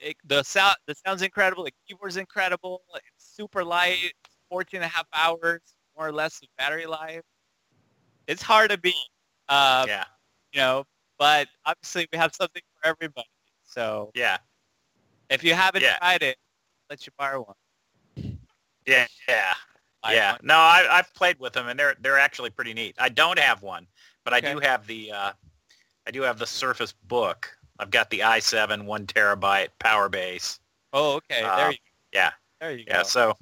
it, 0.01 0.17
the 0.27 0.43
sound 0.43 0.77
the 0.87 0.95
sound's 1.07 1.23
incredible. 1.23 1.65
The 1.65 1.73
keyboard's 1.87 2.17
incredible. 2.17 2.83
It's 2.95 3.35
super 3.37 3.65
light. 3.65 4.13
14 4.49 4.79
and 4.79 4.85
a 4.85 4.89
half 4.89 5.07
hours 5.15 5.61
more 5.97 6.09
or 6.09 6.13
less 6.13 6.41
of 6.43 6.49
battery 6.59 6.87
life. 6.87 7.23
It's 8.27 8.43
hard 8.43 8.71
to 8.71 8.79
beat. 8.79 8.95
Uh, 9.49 9.85
yeah. 9.87 10.05
You 10.53 10.61
know, 10.61 10.85
but 11.19 11.47
obviously 11.65 12.09
we 12.13 12.19
have 12.19 12.35
something 12.35 12.63
for 12.75 12.89
everybody. 12.89 13.29
So 13.65 14.11
yeah. 14.15 14.39
If 15.29 15.45
you 15.45 15.55
haven't 15.55 15.83
yeah. 15.83 15.97
tried 15.99 16.23
it, 16.25 16.37
let 16.89 17.07
you 17.07 17.13
borrow 17.17 17.45
one. 17.45 18.39
Yeah, 18.85 19.07
yeah 19.29 19.53
yeah, 20.09 20.37
no, 20.43 20.55
I, 20.55 20.87
I've 20.91 21.13
played 21.15 21.39
with 21.39 21.53
them, 21.53 21.69
and 21.69 21.79
they're 21.79 21.95
they're 22.01 22.19
actually 22.19 22.51
pretty 22.51 22.73
neat. 22.73 22.95
I 22.99 23.09
don't 23.09 23.39
have 23.39 23.63
one, 23.63 23.87
but 24.25 24.33
okay. 24.33 24.51
I 24.51 24.55
do 24.55 24.61
have 24.61 24.87
the 24.87 25.13
uh, 25.13 25.33
I 26.07 26.11
do 26.11 26.23
have 26.23 26.39
the 26.39 26.47
Surface 26.47 26.93
Book. 26.93 27.57
I've 27.79 27.91
got 27.91 28.11
the 28.11 28.21
i7 28.21 28.85
one 28.85 29.07
terabyte 29.07 29.69
power 29.79 30.09
base. 30.09 30.61
Oh, 30.93 31.15
okay. 31.15 31.43
Uh, 31.43 31.57
there 31.57 31.71
you 31.71 31.79
Yeah. 32.13 32.31
There 32.61 32.73
you 32.73 32.85
yeah, 32.87 32.99
go. 32.99 33.03
So, 33.05 33.35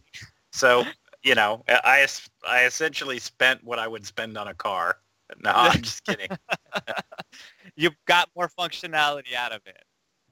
so 0.52 0.84
you 1.22 1.34
know, 1.34 1.64
I 1.68 2.06
I 2.46 2.64
essentially 2.64 3.18
spent 3.18 3.64
what 3.64 3.78
I 3.78 3.88
would 3.88 4.06
spend 4.06 4.36
on 4.38 4.48
a 4.48 4.54
car. 4.54 4.98
No, 5.44 5.50
I'm 5.54 5.82
just 5.82 6.02
kidding. 6.04 6.30
You've 7.76 7.96
got 8.06 8.30
more 8.34 8.48
functionality 8.58 9.34
out 9.34 9.52
of 9.52 9.60
it. 9.66 9.84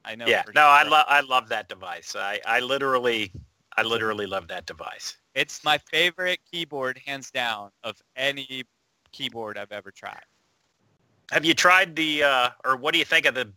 I 0.03 0.15
know. 0.15 0.25
Yeah. 0.25 0.41
No, 0.47 0.61
sure. 0.61 0.63
I 0.63 0.83
love 0.83 1.05
I 1.07 1.21
love 1.21 1.49
that 1.49 1.69
device. 1.69 2.15
I 2.15 2.41
I 2.47 2.61
literally 2.61 3.31
I 3.77 3.83
literally 3.83 4.25
love 4.25 4.47
that 4.47 4.65
device. 4.65 5.17
It's 5.35 5.63
my 5.63 5.77
favorite 5.77 6.39
keyboard, 6.51 6.99
hands 7.05 7.29
down, 7.29 7.69
of 7.83 8.01
any 8.15 8.63
keyboard 9.11 9.57
I've 9.57 9.71
ever 9.71 9.91
tried. 9.91 10.23
Have 11.31 11.45
you 11.45 11.53
tried 11.53 11.95
the, 11.95 12.23
uh, 12.23 12.49
or 12.65 12.75
what 12.75 12.93
do 12.93 12.99
you 12.99 13.05
think 13.05 13.25
of 13.25 13.35
the 13.35 13.51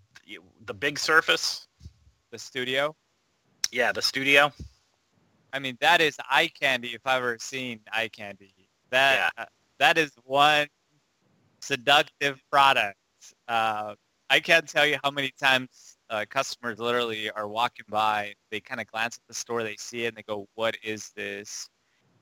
the 0.66 0.74
big 0.74 0.98
Surface? 0.98 1.66
The 2.30 2.38
Studio? 2.38 2.94
Yeah, 3.72 3.92
the 3.92 4.02
Studio. 4.02 4.52
I 5.52 5.58
mean, 5.58 5.76
that 5.80 6.00
is 6.00 6.16
eye 6.30 6.50
candy 6.60 6.88
if 6.88 7.00
I've 7.04 7.18
ever 7.18 7.38
seen 7.40 7.80
eye 7.92 8.08
candy. 8.08 8.52
That 8.90 9.32
yeah. 9.36 9.42
uh, 9.42 9.46
that 9.78 9.98
is 9.98 10.12
one 10.24 10.68
seductive 11.60 12.40
product. 12.50 12.96
Uh, 13.48 13.94
I 14.28 14.38
can't 14.38 14.68
tell 14.68 14.86
you 14.86 14.98
how 15.02 15.10
many 15.10 15.32
times 15.40 15.89
uh, 16.10 16.24
customers 16.28 16.78
literally 16.78 17.30
are 17.30 17.48
walking 17.48 17.86
by, 17.88 18.34
they 18.50 18.60
kind 18.60 18.80
of 18.80 18.86
glance 18.88 19.16
at 19.16 19.22
the 19.28 19.34
store, 19.34 19.62
they 19.62 19.76
see 19.76 20.04
it, 20.04 20.08
and 20.08 20.16
they 20.16 20.22
go, 20.22 20.48
"What 20.56 20.76
is 20.82 21.10
this?" 21.16 21.70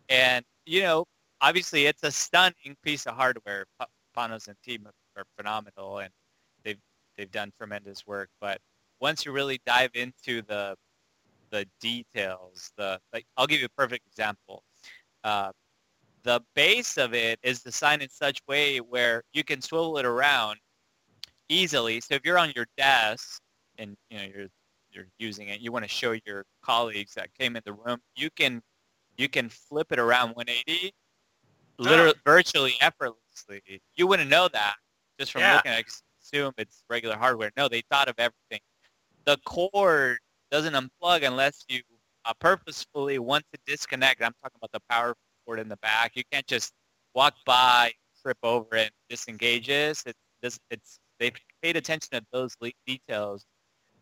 And 0.09 0.45
you 0.67 0.83
know, 0.83 1.07
obviously, 1.41 1.87
it's 1.87 2.03
a 2.05 2.11
stunning 2.13 2.77
piece 2.83 3.07
of 3.07 3.15
hardware. 3.17 3.67
P- 3.81 3.87
Panos 4.17 4.49
and 4.49 4.57
team 4.63 4.87
are 5.17 5.25
phenomenal, 5.37 5.99
and 6.01 6.11
they've 6.65 6.81
they've 7.17 7.31
done 7.31 7.53
tremendous 7.59 8.07
work. 8.07 8.31
But 8.41 8.61
once 9.01 9.25
you 9.27 9.33
really 9.33 9.61
dive 9.67 9.91
into 9.95 10.43
the 10.43 10.77
the 11.51 11.67
details, 11.81 12.73
the 12.77 13.01
like, 13.13 13.27
I'll 13.37 13.47
give 13.47 13.61
you 13.61 13.67
a 13.67 13.81
perfect 13.81 14.07
example. 14.07 14.63
Uh, 15.25 15.53
the 16.25 16.41
base 16.55 16.99
of 16.99 17.15
it 17.15 17.39
is 17.43 17.63
designed 17.63 18.03
in 18.03 18.09
such 18.11 18.41
way 18.49 18.79
where 18.79 19.23
you 19.33 19.45
can 19.45 19.63
swivel 19.63 19.99
it 19.99 20.05
around 20.07 20.59
easily. 21.49 22.01
So 22.01 22.15
if 22.15 22.23
you're 22.25 22.39
on 22.39 22.53
your 22.57 22.67
desk 22.77 23.41
and 23.79 23.97
you 24.11 24.19
know 24.19 24.25
you're 24.35 24.49
you're 24.91 25.07
using 25.19 25.49
it, 25.49 25.61
you 25.61 25.73
want 25.73 25.85
to 25.85 25.89
show 25.89 26.15
your 26.27 26.45
colleagues 26.63 27.15
that 27.15 27.29
came 27.39 27.57
in 27.57 27.63
the 27.65 27.73
room, 27.73 27.99
you 28.17 28.31
can 28.31 28.63
you 29.17 29.29
can 29.29 29.49
flip 29.49 29.93
it 29.93 29.99
around 29.99 30.35
180, 30.35 30.93
literally 31.79 32.15
virtually 32.25 32.75
effortlessly. 32.81 33.63
You 33.97 34.07
wouldn't 34.07 34.31
know 34.31 34.49
that 34.49 34.77
just 35.19 35.33
from 35.33 35.43
Yeah. 35.43 35.57
looking. 35.57 35.73
I 35.73 35.85
assume 36.23 36.53
it's 36.57 36.85
regular 36.89 37.17
hardware. 37.17 37.51
No, 37.57 37.69
they 37.69 37.83
thought 37.91 38.09
of 38.09 38.15
everything. 38.19 38.61
The 39.25 39.37
cord 39.45 40.19
doesn't 40.51 40.75
unplug 40.75 41.27
unless 41.27 41.65
you 41.69 41.83
uh, 42.25 42.33
purposefully 42.39 43.19
want 43.19 43.45
to 43.53 43.61
disconnect. 43.67 44.23
I'm 44.23 44.35
talking 44.43 44.57
about 44.57 44.73
the 44.73 44.81
power 44.89 45.15
cord 45.45 45.59
in 45.59 45.69
the 45.69 45.77
back. 45.79 46.13
You 46.15 46.23
can't 46.31 46.47
just 46.47 46.73
walk 47.15 47.35
by, 47.45 47.93
trip 48.23 48.39
over 48.43 48.77
it, 48.77 48.87
and 48.87 48.91
disengage 49.09 49.69
it. 49.69 50.03
This, 50.43 50.59
it's 50.71 51.01
they've 51.19 51.35
paid 51.63 51.77
attention 51.77 52.09
to 52.13 52.23
those 52.33 52.57
details. 52.87 53.45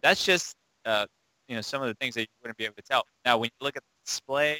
That's 0.06 0.24
just 0.24 0.54
uh, 0.84 1.06
you 1.48 1.56
know 1.56 1.60
some 1.60 1.82
of 1.82 1.88
the 1.88 1.94
things 1.94 2.14
that 2.14 2.20
you 2.20 2.26
wouldn't 2.40 2.56
be 2.56 2.64
able 2.64 2.76
to 2.76 2.82
tell. 2.82 3.02
Now, 3.24 3.38
when 3.38 3.48
you 3.48 3.64
look 3.64 3.76
at 3.76 3.82
the 3.82 4.06
display, 4.06 4.52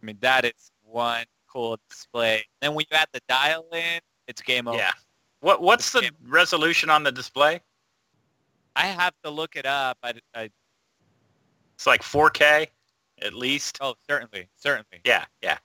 I 0.00 0.06
mean 0.06 0.18
that 0.20 0.44
is 0.44 0.70
one 0.84 1.24
cool 1.52 1.80
display. 1.90 2.44
Then 2.60 2.74
when 2.74 2.84
you 2.88 2.96
add 2.96 3.08
the 3.12 3.20
dial 3.28 3.66
in, 3.72 3.98
it's 4.28 4.40
game 4.40 4.68
over. 4.68 4.78
Yeah. 4.78 4.92
What 5.40 5.62
what's 5.62 5.90
the 5.90 6.12
resolution 6.28 6.90
on 6.90 7.02
the 7.02 7.10
display? 7.10 7.60
I 8.76 8.86
have 8.86 9.14
to 9.24 9.30
look 9.30 9.56
it 9.56 9.66
up. 9.66 9.98
I, 10.04 10.12
I 10.32 10.50
It's 11.74 11.88
like 11.88 12.02
4K 12.02 12.68
at 13.22 13.34
least. 13.34 13.78
oh 13.80 13.96
certainly 14.08 14.46
certainly. 14.54 15.00
Yeah, 15.04 15.24
yeah. 15.42 15.58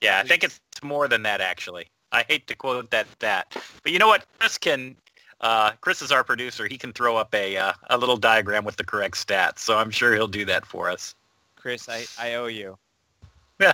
Yeah, 0.00 0.20
I 0.22 0.28
think 0.28 0.44
it's 0.44 0.60
more 0.80 1.08
than 1.08 1.24
that 1.24 1.40
actually. 1.40 1.88
I 2.12 2.24
hate 2.28 2.46
to 2.46 2.54
quote 2.54 2.88
that 2.92 3.08
that, 3.18 3.56
but 3.82 3.90
you 3.90 3.98
know 3.98 4.06
what? 4.06 4.26
Chris 4.38 4.58
can. 4.58 4.96
Uh, 5.40 5.72
Chris 5.80 6.02
is 6.02 6.10
our 6.12 6.24
producer. 6.24 6.66
He 6.66 6.78
can 6.78 6.92
throw 6.92 7.16
up 7.16 7.34
a 7.34 7.56
uh, 7.56 7.72
a 7.90 7.98
little 7.98 8.16
diagram 8.16 8.64
with 8.64 8.76
the 8.76 8.84
correct 8.84 9.16
stats. 9.16 9.58
So 9.58 9.76
I'm 9.76 9.90
sure 9.90 10.14
he'll 10.14 10.28
do 10.28 10.44
that 10.46 10.64
for 10.64 10.88
us. 10.90 11.14
Chris, 11.56 11.88
I, 11.88 12.04
I 12.18 12.34
owe 12.34 12.46
you. 12.46 12.78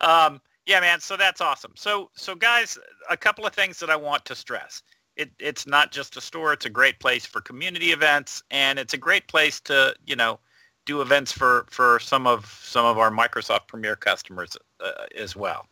um, 0.00 0.40
yeah, 0.66 0.80
man. 0.80 1.00
So 1.00 1.16
that's 1.16 1.40
awesome. 1.40 1.72
So, 1.74 2.10
so 2.14 2.34
guys, 2.34 2.78
a 3.10 3.16
couple 3.16 3.46
of 3.46 3.52
things 3.52 3.78
that 3.80 3.90
I 3.90 3.96
want 3.96 4.24
to 4.26 4.34
stress. 4.34 4.82
It, 5.16 5.30
it's 5.38 5.66
not 5.66 5.92
just 5.92 6.16
a 6.16 6.20
store. 6.20 6.52
It's 6.54 6.64
a 6.64 6.70
great 6.70 6.98
place 6.98 7.26
for 7.26 7.42
community 7.42 7.92
events, 7.92 8.42
and 8.50 8.78
it's 8.78 8.94
a 8.94 8.96
great 8.96 9.28
place 9.28 9.60
to, 9.60 9.94
you 10.06 10.16
know, 10.16 10.38
do 10.86 11.02
events 11.02 11.30
for, 11.32 11.66
for 11.70 12.00
some 12.00 12.26
of 12.26 12.46
some 12.62 12.86
of 12.86 12.96
our 12.96 13.10
Microsoft 13.10 13.66
Premier 13.66 13.94
customers 13.94 14.56
uh, 14.80 15.04
as 15.14 15.36
well. 15.36 15.66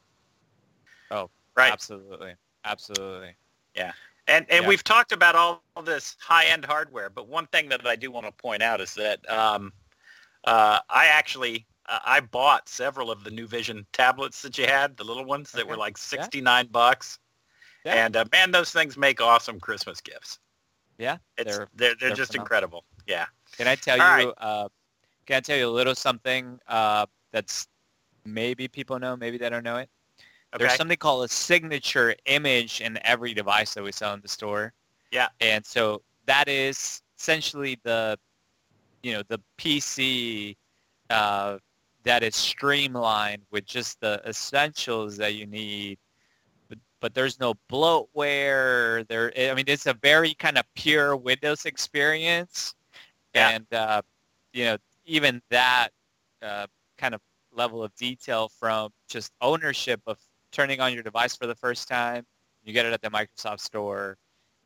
Oh, 1.11 1.31
right. 1.57 1.73
Absolutely. 1.73 2.35
Absolutely. 2.65 3.35
And 4.27 4.47
and 4.51 4.63
Yeah. 4.63 4.69
we've 4.69 4.85
talked 4.85 5.13
about 5.13 5.35
all 5.35 5.63
this 5.85 6.17
high-end 6.21 6.65
hardware, 6.65 7.11
but 7.11 7.27
one 7.29 7.47
thing 7.49 7.69
that 7.71 7.87
I 7.87 7.97
do 7.97 8.11
want 8.11 8.27
to 8.27 8.33
point 8.33 8.63
out 8.63 8.81
is 8.81 8.95
that 8.95 9.29
um, 9.31 9.73
uh, 10.45 10.79
I 10.89 11.07
actually 11.07 11.67
uh, 11.87 11.99
I 12.05 12.21
bought 12.21 12.69
several 12.69 13.11
of 13.11 13.25
the 13.25 13.31
NuVision 13.31 13.85
tablets 13.93 14.43
that 14.43 14.57
you 14.59 14.67
had, 14.67 14.97
the 14.97 15.05
little 15.05 15.25
ones 15.25 15.51
that 15.53 15.63
Okay. 15.63 15.71
were 15.71 15.77
like 15.77 15.97
69 15.99 16.69
bucks. 16.71 17.19
Yeah. 17.85 18.05
And 18.05 18.17
uh, 18.17 18.25
man, 18.31 18.51
those 18.53 18.71
things 18.71 18.97
make 18.97 19.21
awesome 19.21 19.59
Christmas 19.59 20.01
gifts. 20.01 20.39
Yeah, 20.99 21.17
It's, 21.39 21.57
they're- 21.57 21.69
they're 21.75 21.95
they're, 21.95 21.95
they're 22.09 22.17
just 22.17 22.33
phenomenal. 22.33 22.45
incredible. 22.45 22.85
Yeah. 23.07 23.27
Can 23.57 23.67
I 23.67 23.75
tell 23.75 24.01
All 24.01 24.07
you? 24.21 24.27
right. 24.27 24.35
Uh, 24.39 24.69
can 25.27 25.37
I 25.37 25.41
tell 25.41 25.57
you 25.57 25.67
a 25.67 25.71
little 25.71 25.95
something 25.95 26.61
uh, 26.69 27.07
that's 27.33 27.67
maybe 28.25 28.69
people 28.69 28.99
know, 28.99 29.17
maybe 29.17 29.39
they 29.39 29.49
don't 29.49 29.65
know 29.65 29.79
it. 29.79 29.89
Okay. 30.55 30.65
There's 30.65 30.77
something 30.77 30.97
called 30.97 31.25
a 31.25 31.29
signature 31.29 32.15
image 32.27 32.81
in 32.81 32.99
every 33.05 33.35
device 33.35 33.75
that 33.75 33.85
we 33.85 33.93
sell 33.93 34.15
in 34.15 34.21
the 34.21 34.29
store. 34.29 34.73
Yeah. 35.13 35.29
And 35.41 35.65
so 35.65 36.03
that 36.27 36.49
is 36.49 37.03
essentially 37.19 37.79
the, 37.85 38.19
you 39.03 39.13
know, 39.13 39.23
the 39.29 39.41
PC 39.59 40.57
uh, 41.09 41.59
that 42.03 42.23
is 42.23 42.35
streamlined 42.35 43.43
with 43.53 43.65
just 43.65 44.01
the 44.01 44.21
essentials 44.27 45.17
that 45.19 45.35
you 45.35 45.47
need. 45.47 45.99
But, 46.69 46.79
but 47.01 47.15
there's 47.15 47.39
no 47.39 47.55
bloatware. 47.71 49.07
There, 49.07 49.33
I 49.37 49.55
mean, 49.55 49.67
it's 49.69 49.87
a 49.87 49.95
very 49.95 50.35
kind 50.35 50.59
of 50.59 50.65
pure 50.75 51.17
Windows 51.17 51.65
experience. 51.65 52.75
Yeah. 53.35 53.51
And, 53.51 53.73
uh, 53.73 54.03
you 54.53 54.65
know, 54.65 54.77
even 55.05 55.41
that 55.51 55.91
uh, 56.43 56.67
kind 56.99 57.15
of 57.15 57.21
level 57.53 57.83
of 57.83 57.95
detail 57.95 58.49
from 58.49 58.91
just 59.09 59.33
ownership 59.41 60.01
of 60.07 60.19
turning 60.53 60.81
on 60.81 60.93
your 60.93 61.03
device 61.03 61.37
for 61.37 61.47
the 61.47 61.55
first 61.55 61.89
time. 61.89 62.25
You 62.63 62.73
get 62.73 62.87
it 62.87 62.93
at 62.93 63.03
the 63.03 63.11
Microsoft 63.11 63.61
Store. 63.61 64.17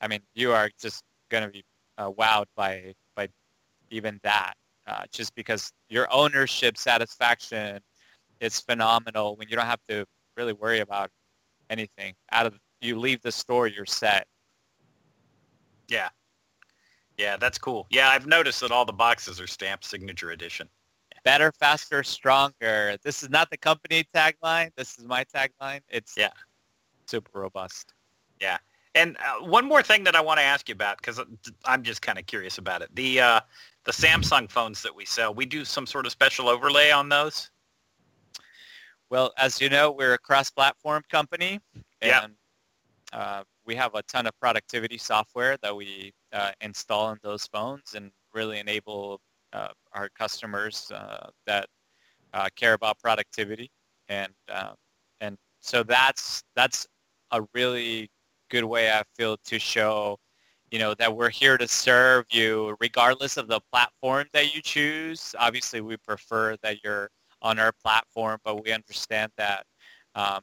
I 0.00 0.08
mean, 0.08 0.20
you 0.34 0.52
are 0.52 0.70
just 0.80 1.02
going 1.30 1.44
to 1.44 1.50
be 1.50 1.64
uh, 1.98 2.10
wowed 2.10 2.46
by 2.56 2.94
by 3.14 3.28
even 3.90 4.18
that, 4.22 4.54
uh, 4.86 5.04
just 5.12 5.34
because 5.34 5.72
your 5.88 6.12
ownership 6.12 6.76
satisfaction 6.76 7.80
is 8.40 8.60
phenomenal 8.60 9.36
when 9.36 9.48
you 9.48 9.56
don't 9.56 9.66
have 9.66 9.80
to 9.88 10.04
really 10.36 10.52
worry 10.52 10.80
about 10.80 11.10
anything. 11.70 12.14
Out 12.32 12.46
of 12.46 12.58
you 12.80 12.98
leave 12.98 13.22
the 13.22 13.32
store, 13.32 13.66
you're 13.66 13.86
set. 13.86 14.26
Yeah. 15.88 16.08
Yeah, 17.16 17.36
that's 17.36 17.58
cool. 17.58 17.86
Yeah, 17.90 18.08
I've 18.08 18.26
noticed 18.26 18.60
that 18.60 18.72
all 18.72 18.84
the 18.84 18.92
boxes 18.92 19.40
are 19.40 19.46
stamped 19.46 19.84
signature 19.84 20.32
edition. 20.32 20.68
Better, 21.24 21.52
faster, 21.52 22.02
stronger. 22.02 22.96
This 23.02 23.22
is 23.22 23.30
not 23.30 23.50
the 23.50 23.56
company 23.56 24.04
tagline. 24.14 24.70
This 24.76 24.98
is 24.98 25.04
my 25.04 25.24
tagline. 25.24 25.80
It's 25.88 26.14
Yeah. 26.16 26.30
super 27.06 27.40
robust. 27.40 27.94
Yeah. 28.40 28.58
And 28.94 29.16
uh, 29.16 29.44
one 29.44 29.64
more 29.64 29.82
thing 29.82 30.04
that 30.04 30.14
I 30.14 30.20
want 30.20 30.38
to 30.38 30.44
ask 30.44 30.68
you 30.68 30.74
about 30.74 30.98
because 30.98 31.20
I'm 31.64 31.82
just 31.82 32.00
kind 32.02 32.18
of 32.18 32.26
curious 32.26 32.58
about 32.58 32.82
it. 32.82 32.94
The 32.94 33.20
uh, 33.20 33.40
the 33.84 33.92
Samsung 33.92 34.50
phones 34.50 34.82
that 34.82 34.94
we 34.94 35.04
sell, 35.04 35.34
we 35.34 35.46
do 35.46 35.64
some 35.64 35.86
sort 35.86 36.06
of 36.06 36.12
special 36.12 36.48
overlay 36.48 36.90
on 36.90 37.08
those. 37.08 37.50
Well, 39.10 39.32
as 39.36 39.60
you 39.60 39.68
know, 39.68 39.90
we're 39.90 40.14
a 40.14 40.18
cross-platform 40.18 41.04
company, 41.10 41.60
and 42.00 42.34
uh, 43.12 43.44
we 43.66 43.74
have 43.74 43.94
a 43.94 44.02
ton 44.02 44.26
of 44.26 44.38
productivity 44.40 44.96
software 44.96 45.56
that 45.62 45.74
we 45.74 46.12
uh, 46.32 46.52
install 46.60 47.10
in 47.12 47.18
those 47.22 47.46
phones 47.46 47.94
and 47.94 48.10
really 48.32 48.58
enable 48.58 49.20
uh, 49.54 49.68
our 49.92 50.08
customers 50.10 50.90
uh, 50.94 51.28
that 51.46 51.68
uh, 52.34 52.48
care 52.56 52.74
about 52.74 52.98
productivity. 52.98 53.70
And 54.08 54.32
uh, 54.52 54.72
and 55.20 55.38
so 55.60 55.82
that's 55.82 56.42
that's 56.56 56.86
a 57.30 57.42
really 57.54 58.10
good 58.50 58.64
way 58.64 58.90
I 58.90 59.02
feel 59.16 59.36
to 59.46 59.58
show, 59.58 60.18
you 60.70 60.78
know, 60.78 60.94
that 60.94 61.16
we're 61.16 61.30
here 61.30 61.56
to 61.56 61.66
serve 61.66 62.26
you 62.30 62.76
regardless 62.80 63.36
of 63.36 63.48
the 63.48 63.60
platform 63.72 64.26
that 64.32 64.54
you 64.54 64.60
choose. 64.60 65.34
Obviously, 65.38 65.80
we 65.80 65.96
prefer 65.96 66.56
that 66.62 66.84
you're 66.84 67.08
on 67.40 67.58
our 67.58 67.72
platform, 67.72 68.38
but 68.44 68.62
we 68.62 68.72
understand 68.72 69.30
that, 69.36 69.64
um, 70.14 70.40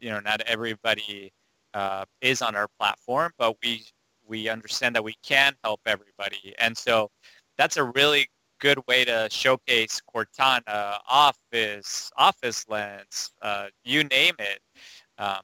you 0.00 0.10
know, 0.10 0.20
not 0.20 0.40
everybody 0.42 1.32
uh, 1.74 2.04
is 2.20 2.42
on 2.42 2.54
our 2.54 2.68
platform, 2.78 3.32
but 3.38 3.56
we 3.62 3.84
we 4.26 4.48
understand 4.48 4.94
that 4.96 5.04
we 5.04 5.14
can 5.22 5.54
help 5.62 5.80
everybody, 5.86 6.54
and 6.58 6.76
so 6.76 7.10
that's 7.56 7.76
a 7.76 7.84
really 7.84 8.28
good 8.60 8.78
way 8.86 9.04
to 9.04 9.28
showcase 9.30 10.00
Cortana, 10.14 10.98
Office, 11.08 12.10
Office 12.16 12.64
Lens, 12.68 13.32
uh, 13.42 13.66
you 13.84 14.04
name 14.04 14.34
it, 14.38 14.60
um, 15.18 15.40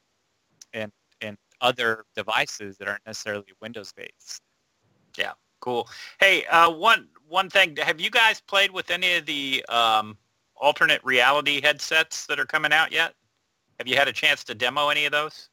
and 0.72 0.90
and 1.20 1.36
other 1.60 2.04
devices 2.16 2.78
that 2.78 2.88
aren't 2.88 3.04
necessarily 3.06 3.44
Windows 3.60 3.92
based. 3.92 4.40
Yeah, 5.18 5.32
cool. 5.60 5.88
Hey, 6.18 6.46
uh, 6.46 6.70
one 6.70 7.08
one 7.28 7.50
thing. 7.50 7.76
Have 7.76 8.00
you 8.00 8.10
guys 8.10 8.40
played 8.40 8.70
with 8.70 8.90
any 8.90 9.16
of 9.16 9.26
the 9.26 9.64
um, 9.68 10.16
alternate 10.56 11.02
reality 11.04 11.60
headsets 11.60 12.26
that 12.26 12.40
are 12.40 12.46
coming 12.46 12.72
out 12.72 12.92
yet? 12.92 13.14
Have 13.78 13.88
you 13.88 13.96
had 13.96 14.08
a 14.08 14.12
chance 14.12 14.44
to 14.44 14.54
demo 14.54 14.88
any 14.88 15.06
of 15.06 15.12
those? 15.12 15.48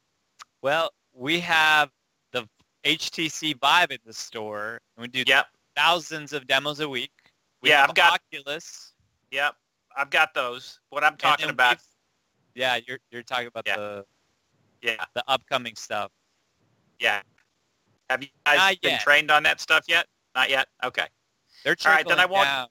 Well, 0.62 0.90
we 1.14 1.40
have 1.40 1.90
the 2.32 2.48
HTC 2.84 3.58
Vive 3.60 3.90
in 3.90 3.98
the 4.04 4.12
store, 4.12 4.80
and 4.96 5.02
we 5.02 5.08
do 5.08 5.24
Yep. 5.26 5.46
Thousands 5.78 6.32
of 6.32 6.46
demos 6.46 6.80
a 6.80 6.88
week. 6.88 7.12
We 7.62 7.70
Yeah, 7.70 7.80
have 7.82 7.90
I've 7.90 7.94
got- 7.96 8.20
Oculus. 8.34 8.92
Yep. 9.30 9.54
I've 9.96 10.10
got 10.10 10.34
those. 10.34 10.80
What 10.90 11.04
I'm 11.04 11.16
talking 11.16 11.50
about. 11.50 11.78
Yeah, 12.54 12.78
you're 12.86 12.98
you're 13.10 13.22
talking 13.22 13.46
about 13.46 13.64
Yeah. 13.66 13.76
the 13.76 14.06
Yeah. 14.82 15.04
the 15.14 15.22
upcoming 15.28 15.76
stuff. 15.76 16.10
Yeah. 16.98 17.22
Have 18.10 18.22
you 18.22 18.28
guys 18.46 18.56
Not 18.58 18.80
been 18.80 18.90
yet. 18.92 19.00
trained 19.02 19.30
on 19.30 19.42
that 19.44 19.60
stuff 19.60 19.84
yet? 19.88 20.06
Not 20.34 20.50
yet. 20.50 20.68
Okay. 20.82 21.06
They're 21.64 21.76
All 21.84 21.92
right, 21.92 22.06
then 22.06 22.18
I 22.20 22.26
won't- 22.26 22.44
down. 22.46 22.68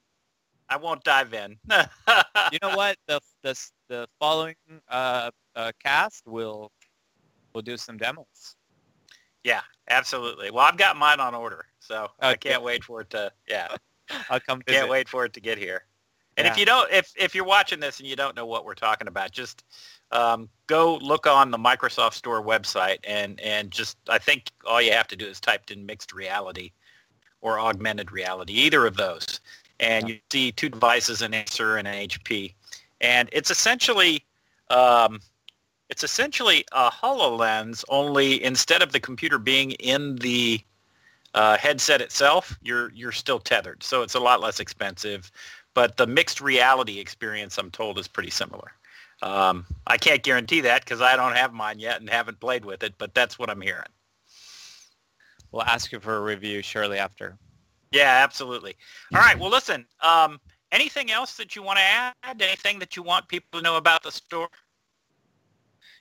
I 0.70 0.76
won't 0.76 1.02
dive 1.04 1.32
in. 1.32 1.58
You 2.52 2.58
know 2.62 2.76
what? 2.76 2.96
The 3.06 3.20
the 3.42 3.54
the 3.88 4.08
following 4.18 4.56
uh, 4.88 5.30
uh, 5.54 5.72
cast 5.82 6.26
will 6.26 6.70
will 7.52 7.62
do 7.62 7.76
some 7.76 7.96
demos. 7.98 8.56
Yeah, 9.48 9.62
absolutely. 9.88 10.50
Well, 10.50 10.64
I've 10.64 10.76
got 10.76 10.96
mine 10.96 11.20
on 11.20 11.34
order, 11.34 11.64
so 11.78 12.08
I 12.20 12.34
can't 12.34 12.62
wait 12.62 12.84
for 12.84 13.00
it 13.00 13.10
to. 13.10 13.32
Yeah, 13.48 13.68
I'll 14.30 14.40
come 14.40 14.60
can't 14.66 14.90
wait 14.90 15.08
for 15.08 15.24
it 15.24 15.32
to 15.32 15.40
get 15.40 15.56
here. 15.56 15.84
And 16.36 16.46
if 16.46 16.56
you 16.56 16.64
don't, 16.64 16.88
if 16.92 17.12
if 17.16 17.34
you're 17.34 17.44
watching 17.44 17.80
this 17.80 17.98
and 17.98 18.08
you 18.08 18.14
don't 18.14 18.36
know 18.36 18.46
what 18.46 18.64
we're 18.64 18.74
talking 18.74 19.08
about, 19.08 19.32
just 19.32 19.64
um, 20.12 20.48
go 20.68 20.96
look 20.98 21.26
on 21.26 21.50
the 21.50 21.58
Microsoft 21.58 22.12
Store 22.12 22.44
website 22.44 22.98
and 23.04 23.40
and 23.40 23.72
just 23.72 23.96
I 24.08 24.18
think 24.18 24.52
all 24.64 24.80
you 24.80 24.92
have 24.92 25.08
to 25.08 25.16
do 25.16 25.26
is 25.26 25.40
type 25.40 25.70
in 25.70 25.84
mixed 25.84 26.12
reality 26.12 26.70
or 27.40 27.58
augmented 27.58 28.12
reality, 28.12 28.52
either 28.52 28.86
of 28.86 28.96
those, 28.96 29.40
and 29.80 30.08
you 30.08 30.18
see 30.30 30.52
two 30.52 30.68
devices, 30.68 31.22
an 31.22 31.34
Acer 31.34 31.76
and 31.76 31.88
an 31.88 32.08
HP, 32.08 32.54
and 33.00 33.28
it's 33.32 33.50
essentially 33.50 34.24
um, 34.70 35.18
it's 35.88 36.04
essentially 36.04 36.64
a 36.72 36.90
HoloLens, 36.90 37.84
only 37.88 38.42
instead 38.42 38.82
of 38.82 38.92
the 38.92 39.00
computer 39.00 39.38
being 39.38 39.72
in 39.72 40.16
the 40.16 40.60
uh, 41.34 41.56
headset 41.56 42.00
itself, 42.00 42.58
you're 42.62 42.90
you're 42.92 43.12
still 43.12 43.38
tethered, 43.38 43.82
so 43.82 44.02
it's 44.02 44.14
a 44.14 44.20
lot 44.20 44.40
less 44.40 44.60
expensive. 44.60 45.30
But 45.74 45.96
the 45.96 46.06
mixed 46.06 46.40
reality 46.40 46.98
experience, 46.98 47.58
I'm 47.58 47.70
told, 47.70 47.98
is 47.98 48.08
pretty 48.08 48.30
similar. 48.30 48.72
Um, 49.22 49.66
I 49.86 49.96
can't 49.96 50.22
guarantee 50.22 50.60
that 50.62 50.84
because 50.84 51.00
I 51.00 51.16
don't 51.16 51.36
have 51.36 51.52
mine 51.52 51.78
yet 51.78 52.00
and 52.00 52.08
haven't 52.08 52.40
played 52.40 52.64
with 52.64 52.82
it, 52.82 52.94
but 52.98 53.14
that's 53.14 53.38
what 53.38 53.50
I'm 53.50 53.60
hearing. 53.60 53.88
We'll 55.52 55.62
ask 55.62 55.92
you 55.92 56.00
for 56.00 56.16
a 56.16 56.20
review 56.20 56.62
shortly 56.62 56.98
after. 56.98 57.36
Yeah, 57.90 58.20
absolutely. 58.22 58.76
All 59.14 59.20
right. 59.20 59.38
Well, 59.38 59.50
listen. 59.50 59.86
Um, 60.02 60.40
anything 60.72 61.10
else 61.10 61.36
that 61.36 61.56
you 61.56 61.62
want 61.62 61.78
to 61.78 61.84
add? 61.84 62.14
Anything 62.40 62.78
that 62.80 62.96
you 62.96 63.02
want 63.02 63.28
people 63.28 63.58
to 63.58 63.62
know 63.62 63.76
about 63.76 64.02
the 64.02 64.12
store? 64.12 64.48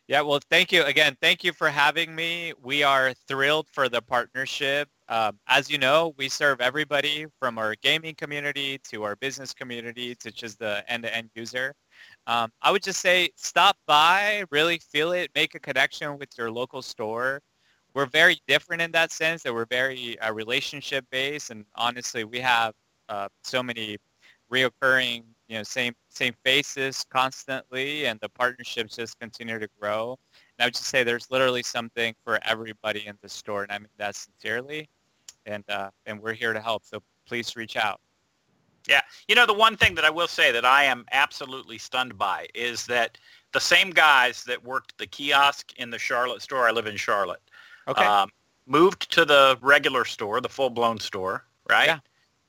Yeah, 0.08 0.22
well, 0.22 0.40
thank 0.50 0.72
you 0.72 0.84
again. 0.84 1.18
Thank 1.22 1.44
you 1.44 1.52
for 1.52 1.68
having 1.70 2.16
me. 2.16 2.54
We 2.64 2.82
are 2.82 3.14
thrilled 3.28 3.68
for 3.70 3.90
the 3.90 4.02
partnership. 4.02 4.88
Um, 5.10 5.38
as 5.50 5.70
you 5.70 5.78
know, 5.78 6.14
we 6.18 6.30
serve 6.30 6.62
everybody 6.62 7.26
from 7.40 7.58
our 7.58 7.76
gaming 7.76 8.16
community 8.16 8.78
to 8.90 9.04
our 9.04 9.18
business 9.18 9.54
community 9.54 10.16
to 10.16 10.32
just 10.32 10.60
the 10.60 10.84
end-to-end 10.88 11.30
user. 11.36 11.74
Um, 12.26 12.54
I 12.62 12.72
would 12.72 12.84
just 12.84 13.02
say 13.02 13.30
stop 13.36 13.78
by, 13.86 14.46
really 14.50 14.78
feel 14.78 15.12
it, 15.12 15.30
make 15.36 15.56
a 15.56 15.60
connection 15.60 16.18
with 16.18 16.30
your 16.38 16.52
local 16.52 16.82
store. 16.82 17.42
We're 17.94 18.06
very 18.06 18.40
different 18.48 18.82
in 18.82 18.92
that 18.94 19.12
sense 19.12 19.44
that 19.44 19.54
we're 19.54 19.66
very 19.66 20.18
uh, 20.20 20.32
relationship 20.34 21.06
based, 21.12 21.50
and 21.50 21.66
honestly, 21.76 22.24
we 22.24 22.40
have 22.40 22.74
uh, 23.10 23.28
so 23.44 23.62
many 23.62 23.98
reoccurring, 24.52 25.24
you 25.50 25.58
know, 25.58 25.64
same 25.64 25.94
same 26.18 26.36
faces 26.44 27.06
constantly, 27.10 28.06
and 28.06 28.20
the 28.20 28.30
partnerships 28.30 28.96
just 28.96 29.20
continue 29.20 29.60
to 29.60 29.70
grow. 29.80 30.18
And 30.34 30.64
I 30.64 30.66
would 30.66 30.74
just 30.74 30.86
say 30.86 31.04
there's 31.04 31.30
literally 31.32 31.64
something 31.64 32.16
for 32.24 32.40
everybody 32.44 33.06
in 33.06 33.18
the 33.22 33.30
store, 33.30 33.64
and 33.64 33.72
I 33.72 33.78
mean 33.80 33.88
that 33.98 34.16
sincerely. 34.16 34.90
And 35.46 35.64
uh, 35.70 35.90
and 36.06 36.22
we're 36.22 36.34
here 36.34 36.54
to 36.54 36.60
help, 36.60 36.84
so 36.84 37.02
please 37.26 37.56
reach 37.56 37.78
out. 37.78 38.02
Yeah. 38.88 39.02
You 39.28 39.36
know, 39.36 39.46
the 39.46 39.54
one 39.54 39.76
thing 39.78 39.96
that 39.96 40.06
I 40.06 40.10
will 40.10 40.28
say 40.28 40.52
that 40.52 40.66
I 40.66 40.84
am 40.86 41.06
absolutely 41.12 41.78
stunned 41.78 42.18
by 42.18 42.48
is 42.56 42.86
that 42.88 43.18
the 43.54 43.60
same 43.60 43.92
guys 43.92 44.44
that 44.46 44.64
worked 44.64 44.98
the 44.98 45.08
kiosk 45.08 45.74
in 45.78 45.90
the 45.90 46.00
Charlotte 46.00 46.42
store, 46.42 46.68
I 46.68 46.72
live 46.72 46.88
in 46.88 46.96
Charlotte, 46.98 47.42
Okay. 47.88 48.06
um, 48.06 48.30
moved 48.66 49.12
to 49.12 49.26
the 49.26 49.58
regular 49.62 50.06
store, 50.06 50.42
the 50.42 50.50
full-blown 50.50 51.00
store, 51.00 51.46
right? 51.70 51.88
Yeah. 51.88 52.00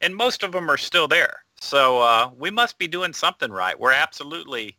And 0.00 0.14
most 0.14 0.42
of 0.44 0.52
them 0.52 0.70
are 0.70 0.76
still 0.76 1.09
there. 1.09 1.44
So 1.61 2.01
uh, 2.01 2.31
we 2.37 2.51
must 2.51 2.79
be 2.79 2.88
doing 2.88 3.12
something 3.12 3.51
right. 3.51 3.79
We're 3.79 3.92
absolutely 3.92 4.77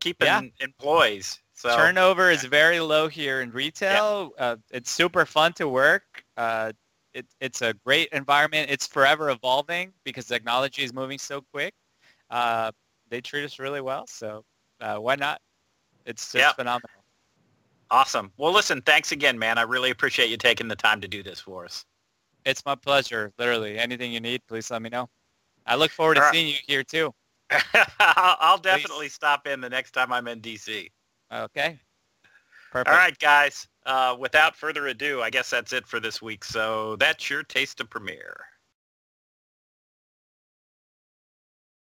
keeping 0.00 0.26
Yeah. 0.26 0.42
employees. 0.60 1.40
So 1.54 1.70
Turnover 1.76 2.30
is 2.30 2.44
very 2.44 2.80
low 2.80 3.08
here 3.08 3.40
in 3.40 3.50
retail. 3.50 4.32
Uh, 4.38 4.56
it's 4.70 4.90
super 4.90 5.24
fun 5.24 5.52
to 5.54 5.68
work. 5.68 6.24
Uh, 6.36 6.72
it, 7.14 7.26
it's 7.40 7.62
a 7.62 7.74
great 7.84 8.08
environment. 8.12 8.70
It's 8.70 8.86
forever 8.86 9.30
evolving 9.30 9.92
because 10.04 10.26
technology 10.26 10.82
is 10.82 10.92
moving 10.92 11.18
so 11.18 11.42
quick. 11.52 11.74
Uh, 12.30 12.72
they 13.08 13.20
treat 13.20 13.44
us 13.44 13.58
really 13.58 13.80
well, 13.80 14.06
so 14.06 14.44
uh, 14.80 14.96
why 14.96 15.14
not? 15.16 15.40
It's 16.06 16.32
just 16.32 16.40
Yeah. 16.40 16.52
phenomenal. 16.52 16.90
awesome. 17.90 18.32
Well, 18.36 18.52
listen, 18.52 18.82
thanks 18.82 19.12
again, 19.12 19.38
man. 19.38 19.58
I 19.58 19.62
really 19.62 19.90
appreciate 19.90 20.30
you 20.30 20.36
taking 20.36 20.68
the 20.68 20.76
time 20.76 21.00
to 21.00 21.08
do 21.08 21.22
this 21.22 21.40
for 21.40 21.64
us. 21.64 21.84
It's 22.44 22.64
my 22.64 22.74
pleasure. 22.74 23.32
Literally, 23.38 23.78
anything 23.78 24.12
you 24.12 24.20
need, 24.20 24.46
please 24.46 24.70
let 24.70 24.82
me 24.82 24.88
know. 24.90 25.08
I 25.66 25.76
look 25.76 25.90
forward 25.90 26.16
to 26.16 26.20
right. 26.20 26.32
seeing 26.32 26.48
you 26.48 26.56
here 26.66 26.84
too. 26.84 27.14
I'll 28.00 28.36
I'll 28.40 28.58
definitely 28.58 29.08
stop 29.08 29.46
in 29.46 29.60
the 29.60 29.70
next 29.70 29.92
time 29.92 30.12
I'm 30.12 30.28
in 30.28 30.40
DC. 30.40 30.90
Okay. 31.32 31.78
Perfect. 32.70 32.88
All 32.88 32.96
right, 32.96 33.18
guys. 33.18 33.68
Uh, 33.86 34.16
without 34.18 34.56
further 34.56 34.88
ado, 34.88 35.22
I 35.22 35.30
guess 35.30 35.50
that's 35.50 35.72
it 35.72 35.86
for 35.86 36.00
this 36.00 36.20
week. 36.20 36.44
So 36.44 36.96
that's 36.96 37.30
your 37.30 37.42
taste 37.42 37.80
of 37.80 37.88
Premier. 37.88 38.36